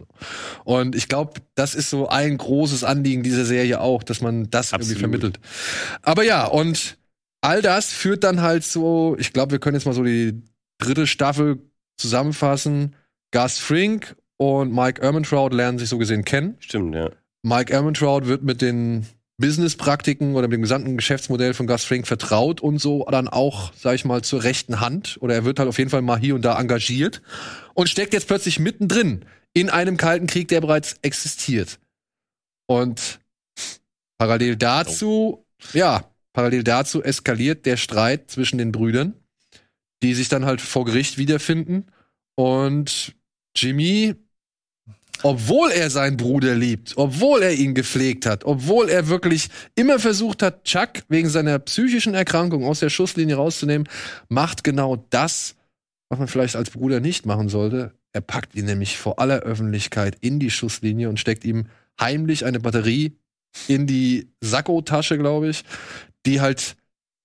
[0.65, 4.73] Und ich glaube, das ist so ein großes Anliegen dieser Serie auch, dass man das
[4.73, 4.83] Absolut.
[4.83, 5.41] irgendwie vermittelt.
[6.03, 6.97] Aber ja, und
[7.41, 10.43] all das führt dann halt so, ich glaube, wir können jetzt mal so die
[10.79, 11.59] dritte Staffel
[11.97, 12.97] zusammenfassen.
[13.33, 16.57] Gus Frink und Mike Ehrmantraut lernen sich so gesehen kennen.
[16.61, 17.11] Stimmt, ja.
[17.43, 19.07] Mike Ehrmantraut wird mit den
[19.39, 23.95] Business-Praktiken oder mit dem gesamten Geschäftsmodell von Gus Frink vertraut und so dann auch, sag
[23.97, 25.19] ich mal, zur rechten Hand.
[25.21, 27.21] Oder er wird halt auf jeden Fall mal hier und da engagiert
[27.75, 31.79] und steckt jetzt plötzlich mittendrin in einem kalten Krieg, der bereits existiert.
[32.67, 33.21] Und
[34.19, 35.45] parallel dazu, oh.
[35.73, 39.15] ja, parallel dazu eskaliert der Streit zwischen den Brüdern
[40.05, 41.87] die sich dann halt vor Gericht wiederfinden.
[42.35, 43.15] Und
[43.57, 44.15] Jimmy,
[45.23, 50.43] obwohl er seinen Bruder liebt, obwohl er ihn gepflegt hat, obwohl er wirklich immer versucht
[50.43, 53.89] hat, Chuck wegen seiner psychischen Erkrankung aus der Schusslinie rauszunehmen,
[54.29, 55.55] macht genau das,
[56.11, 57.95] was man vielleicht als Bruder nicht machen sollte.
[58.13, 62.61] Er packt ihn nämlich vor aller Öffentlichkeit in die Schusslinie und steckt ihm heimlich eine
[62.61, 63.17] Batterie
[63.69, 65.65] in die Sakko-Tasche, glaube ich,
[66.27, 66.77] die halt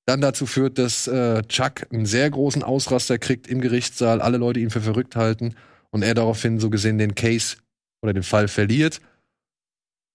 [0.10, 4.60] dann dazu führt, dass äh, Chuck einen sehr großen Ausraster kriegt im Gerichtssaal, alle Leute
[4.60, 5.54] ihn für verrückt halten
[5.92, 7.58] und er daraufhin so gesehen den Case
[8.02, 9.02] oder den Fall verliert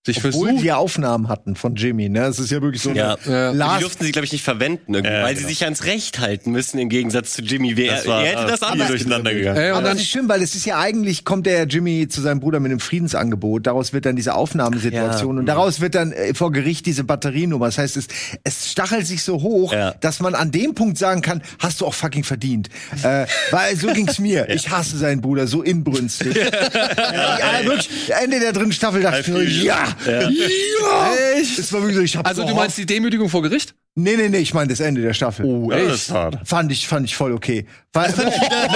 [0.07, 0.65] sich Obwohl versucht.
[0.65, 2.27] die Aufnahmen hatten von Jimmy, ne?
[2.27, 2.91] Es ist ja wirklich so.
[2.91, 3.53] Ja, ja.
[3.53, 5.47] Die durften sie, glaube ich, nicht verwenden, irgendwie, ja, weil genau.
[5.47, 7.77] sie sich ans Recht halten müssen, im Gegensatz zu Jimmy.
[7.77, 9.57] Wer, das war, er hätte das anders durcheinander gegangen.
[9.57, 12.21] Äh, und dann, das ist schön, weil es ist ja eigentlich, kommt der Jimmy zu
[12.21, 13.67] seinem Bruder mit einem Friedensangebot.
[13.67, 15.37] Daraus wird dann diese Aufnahmesituation.
[15.37, 15.41] Ja.
[15.41, 17.67] Und daraus wird dann äh, vor Gericht diese Batterienummer.
[17.67, 18.09] Das heißt, es,
[18.43, 19.95] es stachelt sich so hoch, ja.
[20.01, 22.69] dass man an dem Punkt sagen kann, hast du auch fucking verdient.
[23.03, 24.49] äh, weil so ging's mir.
[24.55, 26.37] Ich hasse seinen Bruder so inbrünstig.
[26.37, 27.91] ja, wirklich,
[28.23, 29.94] Ende der dritten Staffel dachte ich nur, ja.
[30.07, 30.29] Ja.
[30.31, 31.15] Ja!
[31.37, 31.59] Echt?
[31.59, 33.75] Das war wirklich so, ich hab also du meinst die Demütigung vor Gericht?
[33.97, 35.47] Nee, nee, nee, ich meine das Ende der Staffel.
[35.47, 35.89] Oh, echt?
[35.89, 36.39] Das ist hart.
[36.45, 37.65] Fand ich, fand ich voll okay.
[37.93, 38.69] War, nein, nein, nein,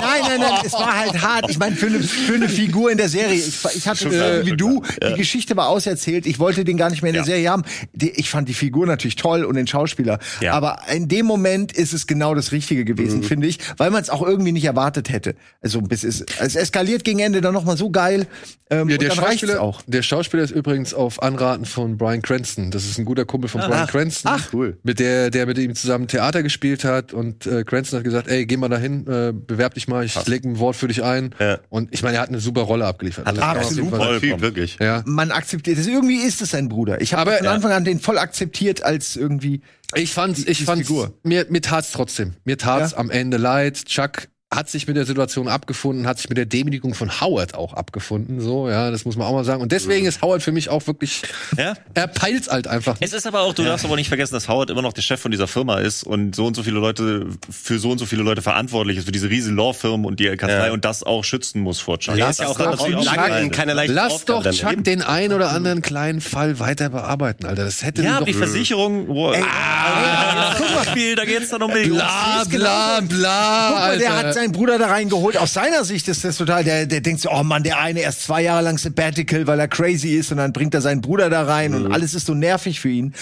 [0.00, 1.50] nein, nein, nein, es war halt hart.
[1.50, 3.34] Ich meine, für eine, für eine Figur in der Serie.
[3.34, 6.24] Ich, ich hatte äh, wie du, die Geschichte war auserzählt.
[6.24, 7.26] Ich wollte den gar nicht mehr in der ja.
[7.26, 7.64] Serie haben.
[7.92, 10.20] Die, ich fand die Figur natürlich toll und den Schauspieler.
[10.40, 10.54] Ja.
[10.54, 13.24] Aber in dem Moment ist es genau das Richtige gewesen, mhm.
[13.24, 15.34] finde ich, weil man es auch irgendwie nicht erwartet hätte.
[15.60, 18.26] Also bis es, es eskaliert gegen Ende dann noch mal so geil.
[18.70, 19.82] Ähm, ja, der Schauspieler, auch.
[19.86, 22.70] der Schauspieler ist übrigens auf Anraten von Brian Cranston.
[22.70, 23.97] Das ist ein guter Kumpel von Ach, Brian Cranston.
[24.24, 24.78] Ach, cool.
[24.82, 28.46] Mit der, der mit ihm zusammen Theater gespielt hat und äh, Cranston hat gesagt, ey,
[28.46, 30.28] geh mal dahin, äh, bewerb dich mal, ich Passt.
[30.28, 31.34] leg ein Wort für dich ein.
[31.38, 31.58] Ja.
[31.68, 33.26] Und ich meine, er hat eine super Rolle abgeliefert.
[33.26, 34.78] Hat absolut voll, Typ, wirklich.
[34.80, 35.02] Ja.
[35.06, 37.00] Man akzeptiert, das irgendwie ist es sein Bruder.
[37.00, 39.62] Ich habe von Anfang an den voll akzeptiert als irgendwie.
[39.94, 40.90] Ich fand's, ich fand's,
[41.22, 42.34] mir, mir tat's trotzdem.
[42.44, 42.98] Mir tat's ja?
[42.98, 43.86] am Ende leid.
[43.86, 47.74] Chuck hat sich mit der Situation abgefunden, hat sich mit der Demütigung von Howard auch
[47.74, 49.60] abgefunden, so, ja, das muss man auch mal sagen.
[49.60, 51.22] Und deswegen ist Howard für mich auch wirklich,
[51.58, 51.74] ja?
[51.92, 52.96] er peilt's halt einfach.
[53.00, 53.68] Es ist aber auch, du ja.
[53.68, 56.34] darfst aber nicht vergessen, dass Howard immer noch der Chef von dieser Firma ist und
[56.34, 59.28] so und so viele Leute, für so und so viele Leute verantwortlich ist, für diese
[59.28, 60.72] riesen Law-Firmen und die Kanzlei ja.
[60.72, 62.16] und das auch schützen muss vor Chuck.
[62.16, 65.50] Ja, ist ja auch, auch lange in keiner leichten Lass doch Chuck den ein oder
[65.50, 67.64] anderen kleinen Fall weiter bearbeiten, Alter.
[67.64, 71.70] Das hätte Ja, die Versicherung, wo, Ey, ah, guck mal, viel, da geht's dann um
[71.70, 71.98] Millionen.
[71.98, 75.36] Bla, bla, bla, hat seinen Bruder da reingeholt.
[75.36, 78.22] Aus seiner Sicht ist das total, der, der denkt so, oh Mann, der eine erst
[78.22, 81.42] zwei Jahre lang Sabbatical, weil er crazy ist und dann bringt er seinen Bruder da
[81.42, 81.86] rein mhm.
[81.86, 83.14] und alles ist so nervig für ihn.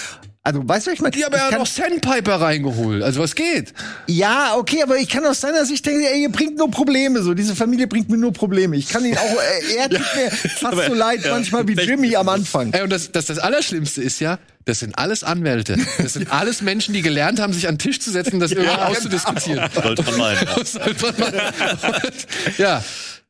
[0.47, 3.03] Also, weißt du, ich meine, die haben ja noch Sandpiper reingeholt.
[3.03, 3.75] Also, was geht?
[4.07, 7.21] Ja, okay, aber ich kann aus seiner Sicht denken, ey, ihr bringt nur Probleme.
[7.21, 8.77] So, diese Familie bringt mir nur Probleme.
[8.77, 12.15] Ich kann ihn auch, äh, er tut mir fast so leid ja, manchmal wie Jimmy
[12.15, 12.73] am Anfang.
[12.73, 15.79] Ey, und das, das, das Allerschlimmste ist ja, das sind alles Anwälte.
[15.99, 18.71] Das sind alles Menschen, die gelernt haben, sich an den Tisch zu setzen, das irgendwie
[18.71, 19.69] ja, auszudiskutieren.
[19.75, 20.47] Sollte man meinen.
[20.47, 20.55] Ja.
[20.65, 21.43] Sollte man meinen.
[22.59, 22.85] ja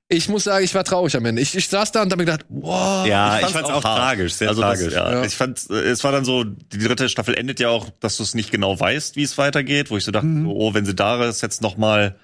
[0.08, 1.42] ich muss sagen, ich war traurig am Ende.
[1.42, 3.06] Ich, ich saß da und habe mir gedacht, wow.
[3.06, 4.84] Ja, ich, ich fand's auch, auch tragisch, sehr also tragisch.
[4.84, 5.12] Das, ja.
[5.12, 5.24] Ja.
[5.24, 8.34] Ich fand, es war dann so, die dritte Staffel endet ja auch, dass du es
[8.34, 10.48] nicht genau weißt, wie es weitergeht, wo ich so dachte, mhm.
[10.48, 12.16] oh, wenn sie da ist, jetzt noch mal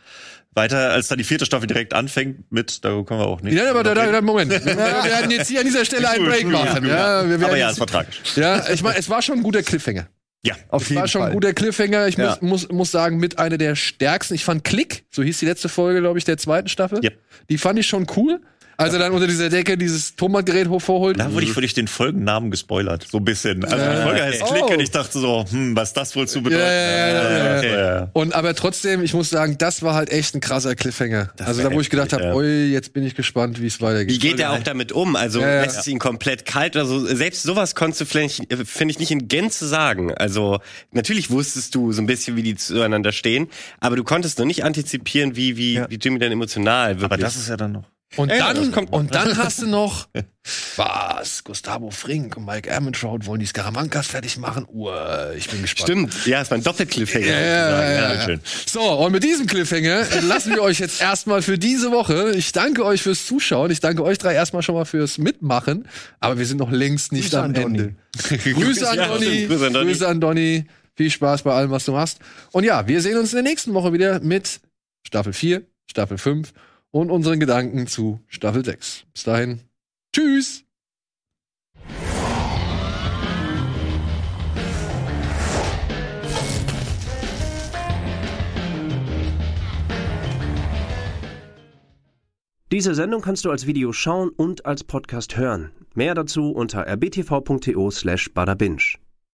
[0.55, 3.55] weiter, als dann die vierte Staffel direkt anfängt mit, da können wir auch nicht.
[3.55, 4.51] Ja, aber da, da, Moment.
[4.65, 6.87] wir werden jetzt hier an dieser Stelle einen Break machen.
[6.87, 8.21] Ja, wir aber ja, es war tragisch.
[8.37, 10.07] Ja, ich meine, es war schon ein guter Cliffhanger.
[10.45, 11.03] Ja, auf jeden Fall.
[11.03, 12.09] War schon ein guter Cliffhanger.
[12.09, 12.31] Ich ja.
[12.41, 14.35] muss, muss, muss sagen, mit einer der stärksten.
[14.35, 16.99] Ich fand Klick, so hieß die letzte Folge, glaube ich, der zweiten Staffel.
[17.03, 17.11] Ja.
[17.49, 18.41] Die fand ich schon cool.
[18.77, 21.19] Als er dann unter dieser Decke dieses Tonbandgerät vorholt.
[21.19, 23.07] Da wurde ich, ich den Folgennamen gespoilert.
[23.11, 23.65] So ein bisschen.
[23.65, 24.73] Also die Folge heißt Klick oh.
[24.73, 28.55] und ich dachte so, hm, was das wohl zu bedeuten ja, ja, ja, Und aber
[28.55, 31.31] trotzdem, ich muss sagen, das war halt echt ein krasser Cliffhanger.
[31.37, 34.15] Das also da, wo ich gedacht habe, oi, jetzt bin ich gespannt, wie es weitergeht.
[34.15, 35.17] Wie geht er auch damit um?
[35.17, 37.05] Also lässt es ihn komplett kalt oder so?
[37.05, 40.15] Selbst sowas konntest du vielleicht, finde ich, nicht in Gänze sagen.
[40.15, 40.61] Also
[40.93, 43.49] natürlich wusstest du so ein bisschen, wie die zueinander stehen,
[43.81, 47.11] aber du konntest noch nicht antizipieren, wie, wie, wie Jimmy dann emotional wird.
[47.11, 47.85] Aber das ist ja dann noch.
[48.17, 50.09] Und Ey, dann, und dann hast du noch,
[50.77, 54.67] was, Gustavo Frink und Mike Ermentrout wollen die Scaramankas fertig machen?
[54.69, 54.91] Uh,
[55.37, 55.89] ich bin gespannt.
[55.89, 57.27] Stimmt, ja, es war ein Doppelcliffhanger.
[57.27, 58.39] Ja, ja, ja, ja.
[58.67, 62.33] So, und mit diesem Cliffhanger lassen wir euch jetzt erstmal für diese Woche.
[62.37, 63.71] Ich danke euch fürs Zuschauen.
[63.71, 65.89] Ich danke euch drei erstmal schon mal fürs Mitmachen.
[66.21, 67.95] Aber wir sind noch längst nicht Grüße am Ende.
[68.29, 69.47] Grüße an Donny.
[69.47, 69.87] Grüße an Donny.
[69.87, 70.67] Grüße an Donny.
[70.95, 72.19] Viel Spaß bei allem, was du machst.
[72.51, 74.61] Und ja, wir sehen uns in der nächsten Woche wieder mit
[75.07, 76.53] Staffel 4, Staffel 5
[76.93, 79.07] und unseren Gedanken zu Staffel 6.
[79.13, 79.61] Bis dahin,
[80.15, 80.65] tschüss!
[92.71, 95.73] Diese Sendung kannst du als Video schauen und als Podcast hören.
[95.95, 98.99] Mehr dazu unter rbtv.to slash badabinch.